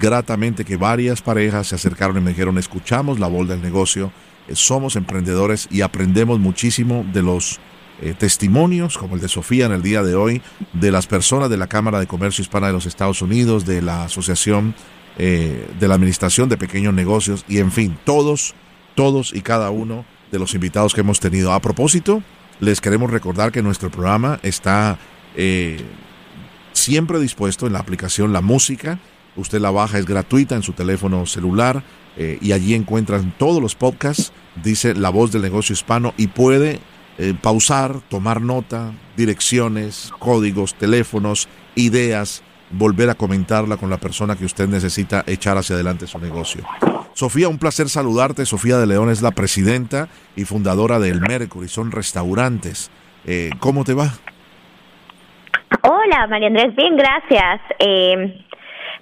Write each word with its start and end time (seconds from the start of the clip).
gratamente 0.00 0.64
que 0.64 0.76
varias 0.76 1.22
parejas 1.22 1.68
se 1.68 1.74
acercaron 1.74 2.16
y 2.16 2.20
me 2.20 2.30
dijeron, 2.30 2.58
escuchamos 2.58 3.18
la 3.18 3.26
voz 3.26 3.48
del 3.48 3.62
negocio, 3.62 4.12
eh, 4.48 4.54
somos 4.54 4.96
emprendedores 4.96 5.68
y 5.70 5.82
aprendemos 5.82 6.38
muchísimo 6.38 7.04
de 7.12 7.22
los 7.22 7.60
eh, 8.00 8.14
testimonios, 8.18 8.98
como 8.98 9.14
el 9.14 9.20
de 9.20 9.28
Sofía 9.28 9.66
en 9.66 9.72
el 9.72 9.82
día 9.82 10.02
de 10.02 10.14
hoy, 10.14 10.42
de 10.72 10.90
las 10.90 11.06
personas 11.06 11.50
de 11.50 11.56
la 11.56 11.66
Cámara 11.66 12.00
de 12.00 12.06
Comercio 12.06 12.42
Hispana 12.42 12.68
de 12.68 12.72
los 12.72 12.86
Estados 12.86 13.22
Unidos, 13.22 13.64
de 13.64 13.82
la 13.82 14.04
Asociación 14.04 14.74
eh, 15.18 15.68
de 15.78 15.88
la 15.88 15.94
Administración 15.94 16.48
de 16.48 16.56
Pequeños 16.56 16.94
Negocios 16.94 17.44
y 17.48 17.58
en 17.58 17.70
fin, 17.70 17.98
todos, 18.04 18.54
todos 18.94 19.34
y 19.34 19.42
cada 19.42 19.70
uno 19.70 20.04
de 20.30 20.38
los 20.38 20.54
invitados 20.54 20.94
que 20.94 21.02
hemos 21.02 21.20
tenido. 21.20 21.52
A 21.52 21.60
propósito, 21.60 22.22
les 22.60 22.80
queremos 22.80 23.10
recordar 23.10 23.52
que 23.52 23.62
nuestro 23.62 23.90
programa 23.90 24.40
está 24.42 24.98
siempre 26.72 27.18
dispuesto 27.18 27.66
en 27.66 27.72
la 27.72 27.78
aplicación 27.78 28.32
La 28.32 28.40
Música, 28.40 28.98
Usted 29.36 29.60
la 29.60 29.70
baja, 29.70 29.98
es 29.98 30.06
gratuita 30.06 30.54
en 30.54 30.62
su 30.62 30.72
teléfono 30.72 31.24
celular 31.26 31.82
eh, 32.16 32.38
y 32.40 32.52
allí 32.52 32.74
encuentran 32.74 33.32
todos 33.38 33.62
los 33.62 33.74
podcasts, 33.74 34.32
dice 34.62 34.94
La 34.94 35.10
Voz 35.10 35.32
del 35.32 35.42
Negocio 35.42 35.72
Hispano 35.72 36.12
y 36.16 36.26
puede 36.26 36.80
eh, 37.18 37.34
pausar, 37.40 38.00
tomar 38.08 38.40
nota, 38.40 38.92
direcciones, 39.16 40.12
códigos, 40.18 40.74
teléfonos, 40.74 41.48
ideas, 41.74 42.42
volver 42.70 43.10
a 43.10 43.14
comentarla 43.14 43.76
con 43.76 43.90
la 43.90 43.98
persona 43.98 44.36
que 44.36 44.44
usted 44.44 44.68
necesita 44.68 45.24
echar 45.26 45.56
hacia 45.56 45.74
adelante 45.74 46.06
su 46.06 46.18
negocio. 46.18 46.64
Sofía, 47.14 47.48
un 47.48 47.58
placer 47.58 47.88
saludarte. 47.88 48.46
Sofía 48.46 48.78
de 48.78 48.86
León 48.86 49.10
es 49.10 49.22
la 49.22 49.30
presidenta 49.30 50.08
y 50.36 50.44
fundadora 50.44 50.98
del 50.98 51.20
Mercury, 51.20 51.68
son 51.68 51.90
restaurantes. 51.90 52.90
Eh, 53.26 53.50
¿Cómo 53.60 53.84
te 53.84 53.94
va? 53.94 54.12
Hola, 55.82 56.26
María 56.28 56.48
Andrés, 56.48 56.74
bien, 56.76 56.96
gracias. 56.96 57.60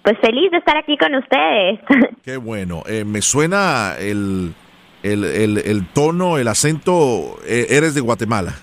Pues 0.03 0.19
feliz 0.21 0.51
de 0.51 0.59
estar 0.59 0.77
aquí 0.77 0.97
con 0.97 1.15
ustedes. 1.15 1.81
Qué 2.23 2.37
bueno. 2.37 2.83
Eh, 2.87 3.05
me 3.05 3.23
suena 3.23 3.95
el, 3.99 4.55
el, 5.03 5.25
el, 5.25 5.87
tono, 5.89 6.39
el 6.39 6.49
acento. 6.49 7.39
Eh, 7.47 7.67
¿Eres 7.71 7.95
de 7.95 8.01
Guatemala? 8.01 8.55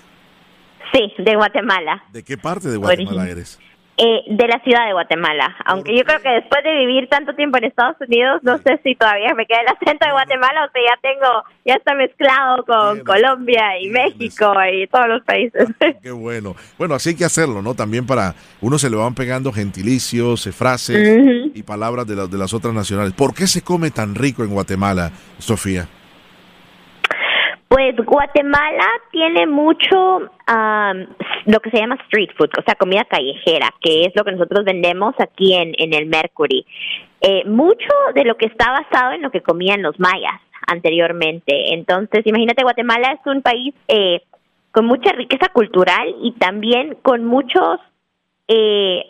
Sí, 0.92 1.12
de 1.18 1.36
Guatemala. 1.36 2.02
¿De 2.12 2.22
qué 2.22 2.38
parte 2.38 2.68
de 2.68 2.76
Guatemala 2.76 3.28
eres? 3.28 3.60
Eh, 4.00 4.22
de 4.28 4.46
la 4.46 4.60
ciudad 4.62 4.86
de 4.86 4.92
Guatemala. 4.92 5.56
Aunque 5.64 5.96
yo 5.96 6.04
creo 6.04 6.22
que 6.22 6.28
después 6.28 6.62
de 6.62 6.72
vivir 6.72 7.08
tanto 7.08 7.34
tiempo 7.34 7.58
en 7.58 7.64
Estados 7.64 7.96
Unidos, 8.00 8.40
no 8.44 8.56
sé 8.58 8.80
si 8.84 8.94
todavía 8.94 9.34
me 9.34 9.44
queda 9.44 9.62
el 9.62 9.66
acento 9.66 10.06
de 10.06 10.12
Guatemala 10.12 10.66
o 10.66 10.68
si 10.72 10.84
ya 10.84 10.96
tengo, 11.02 11.42
ya 11.64 11.74
está 11.74 11.94
mezclado 11.96 12.64
con 12.64 13.00
Colombia 13.00 13.76
y 13.80 13.88
México 13.88 14.54
y 14.72 14.86
todos 14.86 15.08
los 15.08 15.24
países. 15.24 15.66
Qué 16.00 16.12
bueno. 16.12 16.54
Bueno, 16.78 16.94
así 16.94 17.08
hay 17.08 17.16
que 17.16 17.24
hacerlo, 17.24 17.60
¿no? 17.60 17.74
También 17.74 18.06
para 18.06 18.36
uno 18.60 18.78
se 18.78 18.88
le 18.88 18.94
van 18.94 19.16
pegando 19.16 19.52
gentilicios, 19.52 20.46
eh, 20.46 20.52
frases 20.52 21.52
y 21.52 21.64
palabras 21.64 22.06
de, 22.06 22.14
de 22.28 22.38
las 22.38 22.54
otras 22.54 22.72
nacionales. 22.72 23.14
¿Por 23.14 23.34
qué 23.34 23.48
se 23.48 23.62
come 23.62 23.90
tan 23.90 24.14
rico 24.14 24.44
en 24.44 24.50
Guatemala, 24.50 25.10
Sofía? 25.38 25.88
Pues 27.68 27.94
Guatemala 27.96 28.86
tiene 29.12 29.46
mucho 29.46 30.20
lo 31.44 31.60
que 31.60 31.70
se 31.70 31.78
llama 31.78 31.98
street 32.06 32.30
food, 32.36 32.50
o 32.58 32.62
sea, 32.62 32.74
comida 32.74 33.04
callejera, 33.04 33.68
que 33.80 34.04
es 34.04 34.12
lo 34.16 34.24
que 34.24 34.32
nosotros 34.32 34.64
vendemos 34.64 35.14
aquí 35.18 35.54
en, 35.54 35.74
en 35.76 35.92
el 35.92 36.06
Mercury. 36.06 36.66
Eh, 37.20 37.44
mucho 37.46 37.88
de 38.14 38.24
lo 38.24 38.36
que 38.36 38.46
está 38.46 38.70
basado 38.70 39.12
en 39.12 39.22
lo 39.22 39.30
que 39.30 39.42
comían 39.42 39.82
los 39.82 39.98
mayas 40.00 40.40
anteriormente. 40.66 41.74
Entonces, 41.74 42.26
imagínate, 42.26 42.62
Guatemala 42.62 43.12
es 43.12 43.26
un 43.26 43.42
país 43.42 43.74
eh, 43.88 44.22
con 44.72 44.86
mucha 44.86 45.12
riqueza 45.12 45.48
cultural 45.52 46.14
y 46.22 46.32
también 46.32 46.96
con 47.02 47.24
muchos... 47.24 47.80
Eh, 48.48 49.04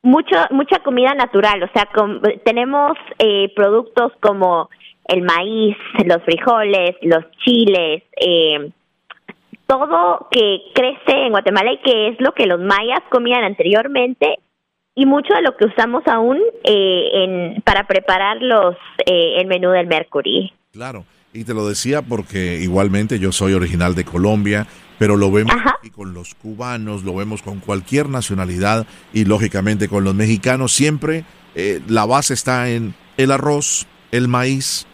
mucho, 0.00 0.36
mucha 0.50 0.78
comida 0.78 1.12
natural, 1.14 1.62
o 1.64 1.68
sea, 1.72 1.88
tenemos 2.44 2.96
eh, 3.18 3.52
productos 3.54 4.12
como 4.20 4.70
el 5.08 5.22
maíz, 5.22 5.76
los 6.04 6.22
frijoles, 6.22 6.94
los 7.02 7.24
chiles, 7.44 8.02
eh, 8.20 8.70
todo 9.66 10.28
que 10.30 10.60
crece 10.74 11.26
en 11.26 11.30
Guatemala 11.30 11.72
y 11.72 11.78
que 11.78 12.08
es 12.08 12.20
lo 12.20 12.32
que 12.32 12.46
los 12.46 12.60
mayas 12.60 13.00
comían 13.10 13.42
anteriormente 13.42 14.38
y 14.94 15.06
mucho 15.06 15.34
de 15.34 15.42
lo 15.42 15.56
que 15.56 15.64
usamos 15.66 16.02
aún 16.06 16.38
eh, 16.62 17.08
en, 17.12 17.62
para 17.62 17.86
preparar 17.86 18.36
los, 18.40 18.76
eh, 19.06 19.40
el 19.40 19.46
menú 19.46 19.70
del 19.70 19.86
Mercury. 19.86 20.52
Claro, 20.72 21.04
y 21.32 21.44
te 21.44 21.54
lo 21.54 21.66
decía 21.66 22.02
porque 22.02 22.58
igualmente 22.60 23.18
yo 23.18 23.32
soy 23.32 23.54
original 23.54 23.94
de 23.94 24.04
Colombia, 24.04 24.66
pero 24.98 25.16
lo 25.16 25.30
vemos 25.30 25.54
aquí 25.78 25.90
con 25.90 26.12
los 26.12 26.34
cubanos, 26.34 27.02
lo 27.04 27.14
vemos 27.14 27.40
con 27.40 27.60
cualquier 27.60 28.10
nacionalidad 28.10 28.86
y 29.14 29.24
lógicamente 29.24 29.88
con 29.88 30.04
los 30.04 30.14
mexicanos. 30.14 30.72
Siempre 30.72 31.24
la 31.88 32.04
base 32.04 32.34
está 32.34 32.70
en 32.70 32.94
el 33.16 33.32
arroz, 33.32 33.86
el 34.12 34.28
maíz, 34.28 34.86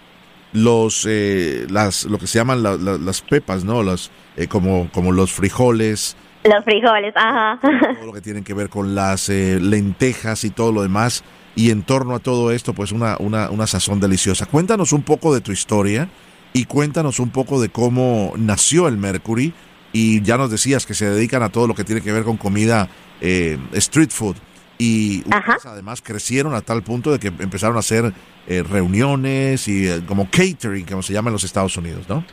los 0.54 1.04
eh, 1.06 1.66
las 1.68 2.04
lo 2.04 2.18
que 2.18 2.26
se 2.26 2.38
llaman 2.38 2.62
las 2.62 3.22
pepas, 3.22 3.64
¿no? 3.64 3.82
Las 3.82 4.10
eh, 4.36 4.46
como 4.46 4.88
como 4.92 5.12
los 5.12 5.32
frijoles. 5.32 6.16
Los 6.44 6.64
frijoles, 6.64 7.12
ajá. 7.16 7.58
Todo 7.60 8.06
lo 8.06 8.12
que 8.12 8.20
tienen 8.20 8.44
que 8.44 8.54
ver 8.54 8.68
con 8.68 8.94
las 8.94 9.28
eh, 9.28 9.58
lentejas 9.60 10.44
y 10.44 10.50
todo 10.50 10.72
lo 10.72 10.82
demás. 10.82 11.24
Y 11.56 11.70
en 11.70 11.82
torno 11.82 12.14
a 12.14 12.18
todo 12.18 12.50
esto, 12.50 12.72
pues 12.72 12.92
una, 12.92 13.16
una, 13.18 13.50
una 13.50 13.66
sazón 13.66 14.00
deliciosa. 14.00 14.46
Cuéntanos 14.46 14.92
un 14.92 15.02
poco 15.02 15.34
de 15.34 15.40
tu 15.40 15.52
historia 15.52 16.08
y 16.52 16.64
cuéntanos 16.66 17.18
un 17.18 17.30
poco 17.30 17.60
de 17.60 17.68
cómo 17.68 18.32
nació 18.36 18.88
el 18.88 18.96
Mercury. 18.96 19.52
Y 19.92 20.22
ya 20.22 20.36
nos 20.36 20.50
decías 20.50 20.86
que 20.86 20.94
se 20.94 21.08
dedican 21.08 21.42
a 21.42 21.50
todo 21.50 21.66
lo 21.66 21.74
que 21.74 21.84
tiene 21.84 22.00
que 22.00 22.12
ver 22.12 22.24
con 22.24 22.36
comida 22.36 22.88
street 23.20 24.10
food. 24.10 24.36
Y 24.84 25.24
además 25.66 26.02
crecieron 26.02 26.54
a 26.54 26.60
tal 26.60 26.82
punto 26.82 27.10
de 27.12 27.18
que 27.18 27.28
empezaron 27.28 27.76
a 27.76 27.80
hacer 27.80 28.12
eh, 28.46 28.62
reuniones 28.62 29.66
y 29.68 29.88
eh, 29.88 30.00
como 30.06 30.28
catering, 30.30 30.84
como 30.84 31.02
se 31.02 31.12
llama 31.12 31.30
en 31.30 31.34
los 31.34 31.44
Estados 31.44 31.76
Unidos, 31.76 32.08
¿no? 32.08 32.24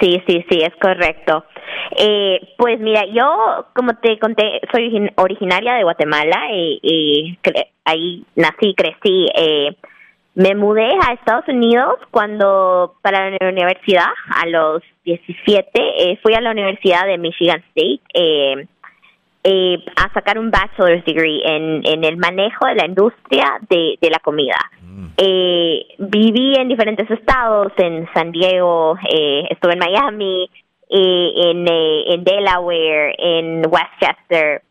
Sí, 0.00 0.22
sí, 0.26 0.44
sí, 0.48 0.60
es 0.62 0.74
correcto. 0.80 1.44
Eh, 1.96 2.40
pues 2.56 2.78
mira, 2.80 3.04
yo, 3.06 3.66
como 3.74 3.94
te 3.94 4.18
conté, 4.18 4.60
soy 4.72 5.10
originaria 5.16 5.74
de 5.74 5.82
Guatemala 5.82 6.38
y, 6.52 7.38
ahí 7.84 8.24
nací, 8.36 8.74
crecí. 8.74 9.26
Eh, 9.34 9.76
me 10.34 10.54
mudé 10.54 10.88
a 11.02 11.12
Estados 11.12 11.48
Unidos 11.48 11.96
cuando, 12.10 12.94
para 13.02 13.30
la 13.30 13.48
universidad, 13.48 14.06
a 14.36 14.46
los 14.46 14.82
17, 15.04 15.70
eh, 15.74 16.18
fui 16.22 16.34
a 16.34 16.40
la 16.40 16.52
Universidad 16.52 17.04
de 17.06 17.18
Michigan 17.18 17.62
State 17.74 18.66
eh, 19.42 19.78
a 19.96 20.12
sacar 20.12 20.38
un 20.38 20.50
bachelor's 20.50 21.04
degree 21.04 21.40
en, 21.44 21.82
en 21.84 22.04
el 22.04 22.16
manejo 22.16 22.66
de 22.66 22.74
la 22.74 22.86
industria 22.86 23.58
de, 23.68 23.98
de 24.00 24.10
la 24.10 24.18
comida. 24.18 24.58
Mm. 24.82 25.06
Eh, 25.16 25.86
viví 25.98 26.54
en 26.56 26.68
diferentes 26.68 27.10
estados, 27.10 27.72
en 27.76 28.08
San 28.12 28.32
Diego, 28.32 28.96
eh, 29.10 29.46
estuve 29.50 29.74
en 29.74 29.78
Miami, 29.78 30.50
eh, 30.88 31.32
en, 31.36 31.68
eh, 31.68 32.14
en 32.14 32.24
Delaware, 32.24 33.14
en 33.18 33.62
Westchester, 33.66 34.62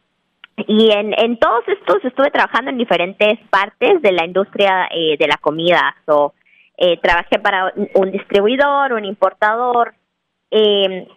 y 0.67 0.91
en, 0.91 1.13
en 1.17 1.37
todos 1.37 1.63
estos 1.67 2.03
estuve 2.03 2.31
trabajando 2.31 2.69
en 2.69 2.77
diferentes 2.77 3.39
partes 3.49 4.01
de 4.01 4.11
la 4.11 4.25
industria 4.25 4.89
eh, 4.91 5.15
de 5.17 5.27
la 5.27 5.37
comida. 5.37 5.95
So, 6.05 6.33
eh, 6.77 6.97
trabajé 6.97 7.39
para 7.39 7.73
un 7.93 8.11
distribuidor, 8.11 8.91
un 8.93 9.05
importador, 9.05 9.93
eh, 10.51 11.07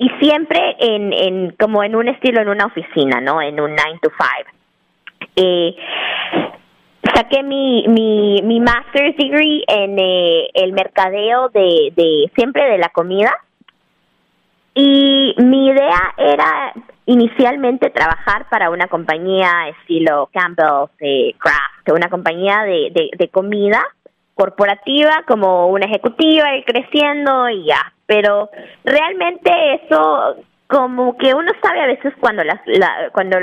y 0.00 0.08
siempre 0.18 0.76
en, 0.78 1.12
en 1.12 1.50
como 1.60 1.84
en 1.84 1.94
un 1.94 2.08
estilo 2.08 2.40
en 2.40 2.48
una 2.48 2.64
oficina, 2.64 3.20
¿no? 3.20 3.42
En 3.42 3.60
un 3.60 3.76
9 3.76 3.98
to 4.00 4.10
5. 4.10 4.50
Eh, 5.36 5.76
saqué 7.14 7.42
mi, 7.42 7.84
mi, 7.86 8.40
mi 8.42 8.60
master's 8.60 9.14
degree 9.18 9.62
en 9.68 9.98
eh, 9.98 10.48
el 10.54 10.72
mercadeo 10.72 11.50
de, 11.50 11.92
de 11.94 12.32
siempre 12.34 12.64
de 12.64 12.78
la 12.78 12.88
comida 12.88 13.30
y 14.74 15.34
mi 15.36 15.66
idea 15.68 16.14
era 16.16 16.72
inicialmente 17.04 17.90
trabajar 17.90 18.48
para 18.48 18.70
una 18.70 18.86
compañía 18.86 19.68
estilo 19.68 20.30
Campbell 20.32 20.88
de 20.98 21.34
Kraft, 21.38 21.90
una 21.92 22.08
compañía 22.08 22.62
de, 22.62 23.10
de, 23.18 23.28
comida 23.28 23.84
corporativa 24.34 25.24
como 25.28 25.66
una 25.66 25.84
ejecutiva 25.84 26.56
y 26.56 26.62
creciendo 26.62 27.50
y 27.50 27.66
ya. 27.66 27.92
Pero 28.10 28.50
realmente 28.82 29.52
eso 29.74 30.34
como 30.66 31.16
que 31.16 31.32
uno 31.32 31.52
sabe 31.62 31.80
a 31.80 31.86
veces 31.86 32.12
cuando 32.18 32.42
las 32.42 32.60
cuando 33.12 33.38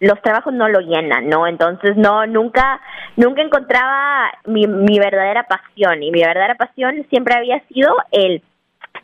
los 0.00 0.20
trabajos 0.22 0.52
no 0.52 0.68
lo 0.68 0.80
llenan, 0.80 1.28
¿no? 1.28 1.46
Entonces 1.46 1.96
no 1.96 2.26
nunca 2.26 2.80
nunca 3.14 3.40
encontraba 3.40 4.32
mi, 4.46 4.66
mi 4.66 4.98
verdadera 4.98 5.44
pasión 5.44 6.02
y 6.02 6.10
mi 6.10 6.22
verdadera 6.22 6.56
pasión 6.56 7.06
siempre 7.08 7.36
había 7.36 7.60
sido 7.68 7.94
el 8.10 8.42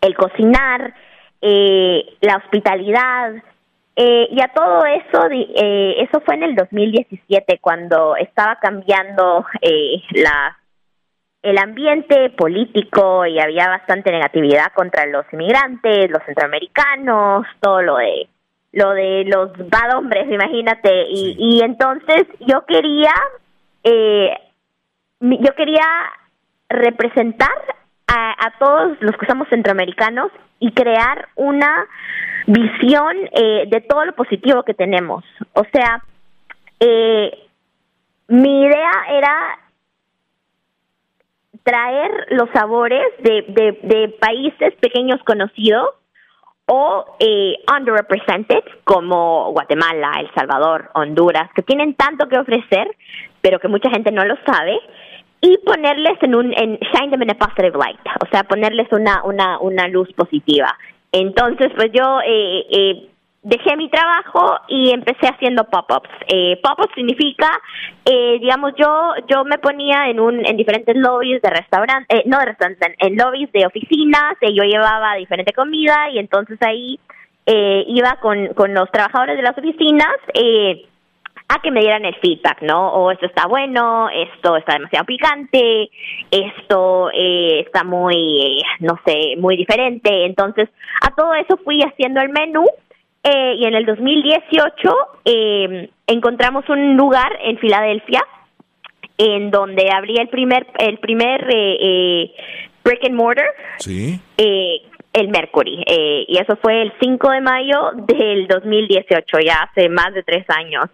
el 0.00 0.16
cocinar, 0.16 0.92
eh, 1.40 2.04
la 2.20 2.38
hospitalidad, 2.38 3.34
eh, 3.94 4.28
y 4.30 4.42
a 4.42 4.48
todo 4.48 4.84
eso, 4.86 5.28
eh, 5.30 6.02
eso 6.02 6.20
fue 6.20 6.34
en 6.34 6.42
el 6.42 6.56
2017 6.56 7.60
cuando 7.60 8.16
estaba 8.16 8.56
cambiando 8.56 9.46
eh, 9.62 10.02
la 10.10 10.58
el 11.42 11.58
ambiente 11.58 12.30
político 12.30 13.24
y 13.26 13.38
había 13.38 13.68
bastante 13.68 14.10
negatividad 14.10 14.72
contra 14.74 15.06
los 15.06 15.24
inmigrantes, 15.32 16.10
los 16.10 16.22
centroamericanos, 16.24 17.46
todo 17.60 17.82
lo 17.82 17.96
de 17.96 18.28
lo 18.72 18.90
de 18.92 19.24
los 19.24 19.56
bad 19.70 19.96
hombres, 19.96 20.30
imagínate. 20.30 21.06
Y, 21.08 21.36
y 21.38 21.60
entonces 21.62 22.26
yo 22.40 22.66
quería 22.66 23.12
eh, 23.84 24.36
yo 25.20 25.54
quería 25.54 25.86
representar 26.68 27.52
a, 28.08 28.52
todos 28.58 28.96
los 29.00 29.16
que 29.16 29.26
somos 29.26 29.48
centroamericanos 29.48 30.30
y 30.58 30.72
crear 30.72 31.28
una 31.34 31.86
visión 32.46 33.16
eh, 33.32 33.64
de 33.68 33.80
todo 33.82 34.04
lo 34.04 34.14
positivo 34.14 34.62
que 34.62 34.74
tenemos. 34.74 35.24
O 35.52 35.64
sea, 35.72 36.02
eh, 36.80 37.30
mi 38.28 38.62
idea 38.62 38.92
era 39.10 39.58
traer 41.66 42.28
los 42.30 42.48
sabores 42.54 43.04
de, 43.18 43.42
de, 43.82 44.08
países 44.20 44.72
pequeños 44.80 45.20
conocidos 45.24 45.94
o 46.66 47.16
eh, 47.18 47.54
underrepresented 47.76 48.62
como 48.84 49.50
Guatemala, 49.50 50.12
El 50.20 50.30
Salvador, 50.32 50.90
Honduras, 50.94 51.50
que 51.56 51.62
tienen 51.62 51.94
tanto 51.94 52.28
que 52.28 52.38
ofrecer, 52.38 52.88
pero 53.40 53.58
que 53.58 53.66
mucha 53.66 53.90
gente 53.90 54.12
no 54.12 54.24
lo 54.24 54.36
sabe 54.46 54.78
y 55.40 55.58
ponerles 55.58 56.22
en 56.22 56.36
un 56.36 56.52
en 56.56 56.78
shine 56.92 57.10
them 57.10 57.22
in 57.22 57.30
a 57.30 57.34
positive 57.34 57.76
light, 57.76 57.98
o 58.20 58.26
sea, 58.30 58.44
ponerles 58.44 58.86
una 58.92 59.24
una 59.24 59.58
una 59.58 59.88
luz 59.88 60.12
positiva. 60.12 60.72
Entonces, 61.10 61.72
pues 61.74 61.90
yo 61.92 62.20
eh, 62.24 62.64
eh, 62.70 63.08
dejé 63.46 63.76
mi 63.76 63.88
trabajo 63.88 64.58
y 64.66 64.90
empecé 64.90 65.28
haciendo 65.28 65.64
pop-ups. 65.64 66.10
Eh, 66.26 66.58
pop-ups 66.60 66.92
significa, 66.96 67.48
eh, 68.04 68.38
digamos, 68.40 68.72
yo 68.76 69.14
yo 69.28 69.44
me 69.44 69.58
ponía 69.58 70.08
en 70.08 70.18
un 70.18 70.44
en 70.44 70.56
diferentes 70.56 70.96
lobbies 70.96 71.40
de 71.42 71.50
restaurantes, 71.50 72.18
eh, 72.18 72.24
no 72.26 72.38
de 72.40 72.46
restaurantes, 72.46 72.94
en, 72.98 73.16
lobbies 73.16 73.52
de 73.52 73.64
oficinas, 73.64 74.34
yo 74.42 74.64
llevaba 74.64 75.14
diferente 75.14 75.52
comida 75.52 76.10
y 76.10 76.18
entonces 76.18 76.60
ahí 76.62 76.98
iba 77.48 78.16
con, 78.20 78.48
con 78.54 78.74
los 78.74 78.90
trabajadores 78.90 79.36
de 79.36 79.42
las 79.42 79.56
oficinas. 79.56 80.16
Eh, 80.34 80.84
a 81.48 81.60
que 81.62 81.70
me 81.70 81.80
dieran 81.80 82.04
el 82.04 82.14
feedback, 82.16 82.62
¿no? 82.62 82.88
O 82.88 83.12
esto 83.12 83.26
está 83.26 83.46
bueno, 83.46 84.08
esto 84.10 84.56
está 84.56 84.74
demasiado 84.74 85.04
picante, 85.04 85.90
esto 86.30 87.10
eh, 87.12 87.60
está 87.60 87.84
muy, 87.84 88.62
no 88.80 88.98
sé, 89.06 89.36
muy 89.38 89.56
diferente. 89.56 90.26
Entonces, 90.26 90.68
a 91.02 91.14
todo 91.14 91.34
eso 91.34 91.56
fui 91.58 91.82
haciendo 91.82 92.20
el 92.20 92.30
menú 92.30 92.66
eh, 93.28 93.54
y 93.58 93.64
en 93.64 93.74
el 93.74 93.84
2018 93.84 94.96
eh, 95.24 95.90
encontramos 96.06 96.68
un 96.68 96.96
lugar 96.96 97.36
en 97.42 97.58
Filadelfia 97.58 98.24
en 99.18 99.50
donde 99.50 99.90
abrí 99.90 100.16
el 100.16 100.28
primer, 100.28 100.66
el 100.78 100.98
primer 100.98 101.42
eh, 101.50 101.76
eh 101.80 102.34
brick 102.84 103.04
and 103.04 103.16
mortar. 103.16 103.48
Sí. 103.78 104.20
Eh, 104.36 104.80
el 105.12 105.28
Mercury. 105.28 105.82
Eh, 105.86 106.26
y 106.28 106.38
eso 106.38 106.56
fue 106.56 106.82
el 106.82 106.92
5 107.00 107.30
de 107.30 107.40
mayo 107.40 107.90
del 107.94 108.46
2018, 108.46 109.38
ya 109.44 109.68
hace 109.68 109.88
más 109.88 110.12
de 110.14 110.22
tres 110.22 110.44
años. 110.48 110.84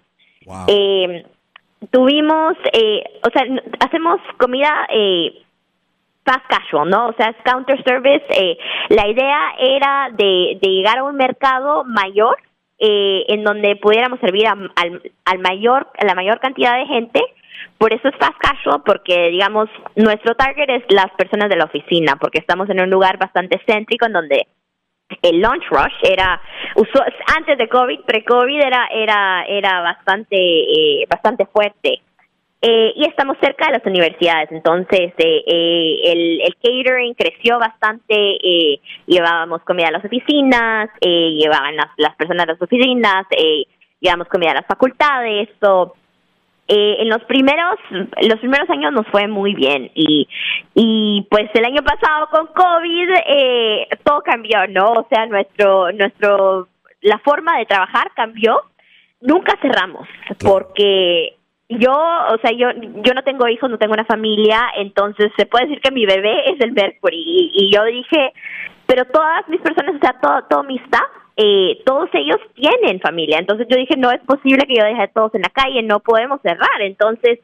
Eh, 0.69 1.25
tuvimos, 1.91 2.55
eh, 2.73 3.03
o 3.27 3.31
sea, 3.31 3.45
hacemos 3.81 4.21
comida 4.39 4.87
eh, 4.91 5.43
fast 6.25 6.47
casual, 6.49 6.89
¿no? 6.89 7.09
O 7.09 7.13
sea, 7.15 7.31
es 7.31 7.37
counter 7.45 7.83
service. 7.85 8.25
Eh, 8.31 8.57
la 8.89 9.09
idea 9.09 9.39
era 9.59 10.09
de, 10.13 10.59
llegar 10.61 10.99
a 10.99 11.05
un 11.05 11.17
mercado 11.17 11.85
mayor 11.85 12.37
eh, 12.79 13.25
en 13.29 13.45
donde 13.45 13.77
pudiéramos 13.77 14.21
servir 14.21 14.47
a, 14.47 14.53
al, 14.53 15.39
mayor, 15.41 15.89
a 15.99 16.05
la 16.05 16.15
mayor 16.15 16.41
cantidad 16.41 16.77
de 16.79 16.87
gente. 16.87 17.21
Por 17.79 17.93
eso 17.93 18.09
es 18.09 18.15
fast 18.17 18.39
casual, 18.39 18.83
porque 18.85 19.29
digamos, 19.31 19.69
nuestro 19.97 20.35
target 20.35 20.69
es 20.69 20.85
las 20.89 21.11
personas 21.17 21.49
de 21.49 21.57
la 21.57 21.65
oficina, 21.65 22.17
porque 22.17 22.39
estamos 22.39 22.69
en 22.71 22.81
un 22.81 22.91
lugar 22.91 23.19
bastante 23.19 23.61
céntrico 23.67 24.07
en 24.07 24.13
donde 24.13 24.47
el 25.21 25.41
launch 25.41 25.65
rush 25.71 25.93
era 26.03 26.41
antes 27.37 27.59
de 27.59 27.69
COVID, 27.69 28.01
pre-COVID 28.07 28.61
era 28.61 28.89
era 28.91 29.45
era 29.47 29.81
bastante 29.83 30.37
eh, 30.37 31.05
bastante 31.09 31.47
fuerte. 31.47 32.01
Eh, 32.65 32.93
y 32.95 33.05
estamos 33.07 33.37
cerca 33.41 33.67
de 33.67 33.73
las 33.73 33.87
universidades, 33.87 34.53
entonces 34.53 35.13
eh, 35.19 35.43
eh 35.47 36.13
el, 36.13 36.41
el, 36.43 36.55
catering 36.63 37.15
creció 37.15 37.59
bastante, 37.59 38.15
eh, 38.15 38.81
llevábamos 39.07 39.63
comida 39.63 39.89
a 39.89 39.91
las 39.91 40.05
oficinas, 40.05 40.89
eh, 41.01 41.33
llevaban 41.33 41.75
las, 41.75 41.89
las 41.97 42.15
personas 42.15 42.45
a 42.45 42.53
las 42.53 42.63
oficinas, 42.63 43.27
eh, 43.31 43.65
llevábamos 43.99 44.29
comida 44.29 44.53
a 44.53 44.55
las 44.55 44.67
facultades, 44.67 45.49
so, 45.61 45.95
en 46.69 47.09
los 47.09 47.23
primeros 47.25 47.77
los 47.91 48.39
primeros 48.39 48.71
años 48.71 48.93
nos 48.93 49.07
fue 49.09 49.27
muy 49.27 49.53
bien 49.55 49.91
y 49.95 50.27
y 50.75 51.27
pues 51.29 51.51
el 51.53 51.65
año 51.65 51.83
pasado 51.83 52.29
con 52.31 52.47
covid 52.47 53.11
eh, 53.27 53.89
todo 54.05 54.23
cambió 54.23 54.67
no 54.69 54.93
o 54.93 55.07
sea 55.11 55.27
nuestro 55.27 55.93
nuestro 55.93 56.69
la 57.03 57.19
forma 57.19 57.59
de 57.59 57.67
trabajar 57.67 58.11
cambió. 58.15 58.63
Nunca 59.21 59.57
cerramos 59.61 60.09
porque 60.41 61.37
yo 61.79 61.93
o 61.93 62.39
sea 62.39 62.53
yo 62.53 62.69
yo 63.05 63.15
no 63.15 63.23
tengo 63.23 63.49
hijos 63.49 63.71
no 63.71 63.79
tengo 63.79 63.95
una 63.95 64.05
familia 64.05 64.61
entonces 64.77 65.31
se 65.37 65.47
puede 65.47 65.67
decir 65.67 65.81
que 65.81 65.91
mi 65.91 66.07
bebé 66.07 66.51
es 66.51 66.61
el 66.61 66.73
Mercury 66.73 67.23
y, 67.25 67.51
y 67.55 67.75
yo 67.75 67.85
dije 67.85 68.33
pero 68.87 69.05
todas 69.07 69.49
mis 69.49 69.61
personas 69.61 69.97
o 69.97 69.99
sea 69.99 70.19
todo 70.21 70.43
todo 70.49 70.63
mi 70.65 70.77
staff 70.79 71.23
eh, 71.37 71.81
todos 71.87 72.11
ellos 72.13 72.37
tienen 72.55 73.01
familia. 73.01 73.39
Entonces 73.39 73.67
yo 73.69 73.77
dije, 73.77 73.97
no 73.97 74.11
es 74.11 74.21
posible 74.21 74.67
que 74.67 74.77
yo 74.77 74.85
deje 74.85 75.03
a 75.03 75.09
todos 75.09 75.35
en 75.35 75.43
la 75.43 75.49
calle, 75.49 75.83
no 75.83 76.01
podemos 76.01 76.41
cerrar. 76.43 76.81
Entonces 76.81 77.39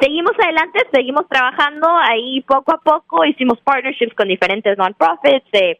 seguimos 0.00 0.32
adelante, 0.42 0.80
seguimos 0.92 1.28
trabajando 1.28 1.88
ahí 1.88 2.40
poco 2.42 2.74
a 2.74 2.78
poco, 2.78 3.24
hicimos 3.24 3.60
partnerships 3.60 4.14
con 4.14 4.28
diferentes 4.28 4.76
non-profits. 4.78 5.46
Eh, 5.52 5.78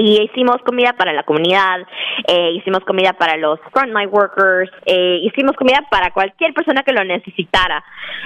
y 0.00 0.22
hicimos 0.22 0.56
comida 0.64 0.94
para 0.94 1.12
la 1.12 1.24
comunidad, 1.24 1.80
eh, 2.26 2.52
hicimos 2.52 2.80
comida 2.84 3.12
para 3.12 3.36
los 3.36 3.60
frontline 3.70 4.08
workers, 4.10 4.70
eh, 4.86 5.20
hicimos 5.22 5.54
comida 5.56 5.84
para 5.90 6.10
cualquier 6.10 6.54
persona 6.54 6.82
que 6.82 6.92
lo 6.92 7.04
necesitara. 7.04 7.84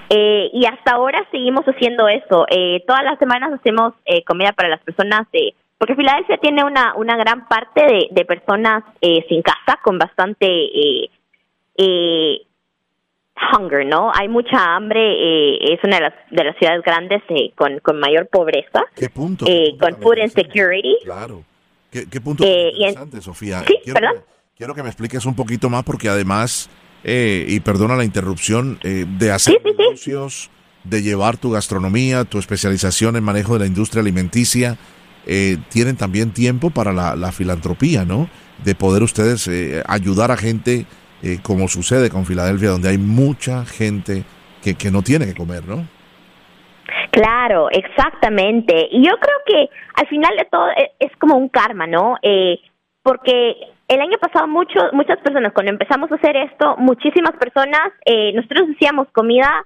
Eh, 0.08 0.50
y 0.52 0.66
hasta 0.66 0.92
ahora 0.92 1.26
seguimos 1.32 1.64
haciendo 1.64 2.08
eso. 2.08 2.46
todas 2.86 3.04
las 3.04 3.18
semanas 3.18 3.52
hacemos 3.52 3.94
comida 4.26 4.52
para 4.52 4.68
las 4.68 4.80
personas 4.82 5.26
de 5.32 5.54
porque 5.78 5.96
Filadelfia 5.96 6.38
tiene 6.38 6.64
una, 6.64 6.94
una 6.94 7.16
gran 7.16 7.48
parte 7.48 7.84
de, 7.84 8.08
de 8.10 8.24
personas 8.24 8.84
sin 9.28 9.42
casa, 9.42 9.80
con 9.82 9.98
bastante 9.98 10.46
eh, 10.46 12.40
hunger, 13.52 13.84
¿no? 13.84 14.12
Hay 14.14 14.28
mucha 14.28 14.76
hambre, 14.76 15.74
es 15.74 15.80
una 15.82 15.96
de 15.96 16.02
las, 16.02 16.14
de 16.30 16.44
las 16.44 16.56
ciudades 16.56 16.82
grandes 16.84 17.22
con, 17.56 17.80
con 17.80 17.98
mayor 17.98 18.28
pobreza. 18.28 18.84
¿Qué 18.94 19.10
punto? 19.10 19.44
con 19.80 20.00
food 20.00 20.18
insecurity. 20.18 20.96
Claro. 21.02 21.42
¿Qué, 22.10 22.20
punto 22.20 22.42
eh, 22.44 22.72
interesante, 22.74 23.22
Sofía? 23.22 23.64
quiero, 23.84 24.00
Que, 24.00 24.20
quiero 24.56 24.74
que 24.74 24.82
me 24.82 24.88
expliques 24.88 25.24
un 25.26 25.36
poquito 25.36 25.70
más 25.70 25.84
porque 25.84 26.08
además, 26.08 26.68
eh, 27.04 27.46
y 27.48 27.60
perdona 27.60 27.94
la 27.94 28.02
interrupción, 28.02 28.80
eh, 28.82 29.06
de 29.16 29.30
hacer 29.30 29.62
negocios, 29.64 30.50
de 30.82 31.02
llevar 31.02 31.36
tu 31.36 31.52
gastronomía, 31.52 32.24
tu 32.24 32.40
especialización 32.40 33.14
en 33.14 33.22
manejo 33.22 33.52
de 33.52 33.60
la 33.60 33.66
industria 33.66 34.00
alimenticia, 34.00 34.76
eh, 35.26 35.56
tienen 35.70 35.96
también 35.96 36.32
tiempo 36.32 36.70
para 36.70 36.92
la, 36.92 37.30
filantropía, 37.30 38.04
¿no? 38.04 38.28
De 38.64 38.74
poder 38.74 39.04
ustedes 39.04 39.48
ayudar 39.86 40.32
a 40.32 40.36
gente 40.36 40.86
como 41.42 41.68
sucede 41.68 42.10
con 42.10 42.26
Filadelfia, 42.26 42.70
donde 42.70 42.88
hay 42.88 42.98
mucha 42.98 43.64
gente 43.64 44.24
que, 44.62 44.74
que 44.74 44.90
no 44.90 45.02
tiene 45.02 45.26
que 45.26 45.34
comer, 45.34 45.64
¿no? 45.64 45.88
Claro, 47.10 47.68
exactamente. 47.70 48.88
Y 48.90 49.06
yo 49.06 49.12
creo 49.18 49.36
que 49.46 49.70
al 49.94 50.08
final 50.08 50.36
de 50.36 50.44
todo 50.46 50.68
e, 50.70 50.92
es, 50.98 51.16
como 51.18 51.36
un 51.36 51.48
karma, 51.48 51.86
¿no? 51.86 52.16
Eh, 52.22 52.58
porque 53.02 53.56
el 53.88 54.00
año 54.00 54.18
pasado 54.18 54.46
muchos, 54.48 54.92
muchas 54.92 55.18
personas, 55.18 55.52
cuando 55.52 55.72
empezamos 55.72 56.10
a 56.10 56.16
hacer 56.16 56.36
esto, 56.36 56.76
muchísimas 56.78 57.32
personas, 57.32 57.92
eh, 58.04 58.32
nosotros 58.32 58.68
hacíamos 58.74 59.08
comida 59.12 59.64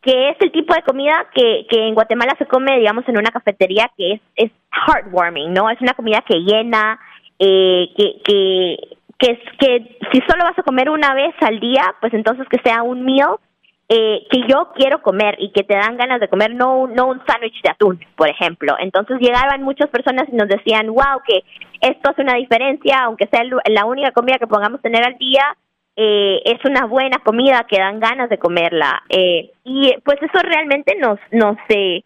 que 0.00 0.30
es 0.30 0.36
el 0.40 0.52
tipo 0.52 0.72
de 0.74 0.82
comida 0.82 1.26
que, 1.34 1.66
que 1.68 1.88
en 1.88 1.94
Guatemala 1.94 2.34
se 2.38 2.46
come, 2.46 2.78
digamos, 2.78 3.06
en 3.08 3.18
una 3.18 3.30
cafetería 3.30 3.90
que 3.96 4.12
es, 4.12 4.20
es 4.36 4.52
heartwarming, 4.70 5.52
¿no? 5.52 5.68
Es 5.70 5.80
una 5.80 5.94
comida 5.94 6.22
que 6.26 6.38
llena, 6.38 7.00
eh, 7.38 7.88
que, 7.96 8.22
que, 8.24 8.76
que, 9.18 9.42
que 9.58 9.98
si 10.12 10.20
solo 10.20 10.44
vas 10.44 10.58
a 10.58 10.62
comer 10.62 10.88
una 10.88 11.14
vez 11.14 11.34
al 11.40 11.58
día, 11.58 11.82
pues 12.00 12.14
entonces 12.14 12.46
que 12.48 12.60
sea 12.62 12.82
un 12.82 13.04
meal 13.04 13.38
eh, 13.88 14.26
que 14.30 14.40
yo 14.46 14.70
quiero 14.74 15.00
comer 15.00 15.36
y 15.38 15.50
que 15.50 15.62
te 15.62 15.74
dan 15.74 15.96
ganas 15.96 16.20
de 16.20 16.28
comer, 16.28 16.54
no, 16.54 16.86
no 16.86 17.06
un 17.06 17.22
sándwich 17.26 17.62
de 17.62 17.70
atún, 17.70 17.98
por 18.16 18.28
ejemplo. 18.28 18.76
Entonces 18.78 19.18
llegaban 19.18 19.62
muchas 19.62 19.88
personas 19.88 20.28
y 20.30 20.36
nos 20.36 20.48
decían, 20.48 20.88
wow, 20.88 21.20
que 21.26 21.42
esto 21.80 22.10
hace 22.10 22.22
una 22.22 22.34
diferencia, 22.34 23.04
aunque 23.04 23.26
sea 23.28 23.42
la 23.44 23.84
única 23.86 24.12
comida 24.12 24.38
que 24.38 24.46
podamos 24.46 24.82
tener 24.82 25.04
al 25.04 25.16
día, 25.16 25.56
eh, 25.96 26.42
es 26.44 26.64
una 26.64 26.86
buena 26.86 27.18
comida 27.24 27.66
que 27.68 27.78
dan 27.78 27.98
ganas 27.98 28.28
de 28.28 28.38
comerla. 28.38 29.02
Eh, 29.08 29.50
y 29.64 29.94
pues 30.04 30.18
eso 30.22 30.38
realmente 30.42 30.96
nos, 30.96 31.18
nos, 31.32 31.56
eh, 31.70 32.02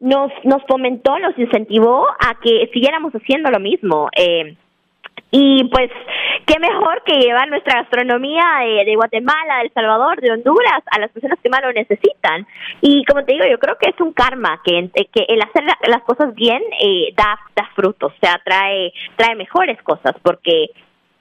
nos, 0.00 0.30
nos 0.44 0.62
fomentó, 0.66 1.18
nos 1.18 1.36
incentivó 1.38 2.06
a 2.08 2.38
que 2.40 2.70
siguiéramos 2.72 3.12
haciendo 3.12 3.50
lo 3.50 3.60
mismo. 3.60 4.08
Eh, 4.16 4.56
y 5.30 5.64
pues, 5.64 5.90
qué 6.46 6.58
mejor 6.58 7.02
que 7.04 7.20
llevar 7.20 7.48
nuestra 7.48 7.82
gastronomía 7.82 8.44
de, 8.84 8.94
Guatemala, 8.94 9.58
de 9.58 9.66
El 9.66 9.72
Salvador, 9.72 10.20
de 10.20 10.32
Honduras 10.32 10.82
a 10.90 10.98
las 10.98 11.10
personas 11.10 11.38
que 11.42 11.50
más 11.50 11.62
lo 11.62 11.72
necesitan. 11.72 12.46
Y 12.80 13.04
como 13.04 13.24
te 13.24 13.32
digo, 13.32 13.44
yo 13.50 13.58
creo 13.58 13.76
que 13.78 13.90
es 13.90 14.00
un 14.00 14.12
karma, 14.12 14.60
que, 14.64 14.90
que 15.12 15.26
el 15.28 15.42
hacer 15.42 15.64
las 15.86 16.02
cosas 16.02 16.34
bien 16.34 16.62
eh, 16.80 17.12
da, 17.16 17.38
da 17.54 17.68
frutos, 17.74 18.12
o 18.12 18.18
sea, 18.20 18.40
trae, 18.44 18.92
trae 19.16 19.34
mejores 19.34 19.80
cosas, 19.82 20.14
porque 20.22 20.70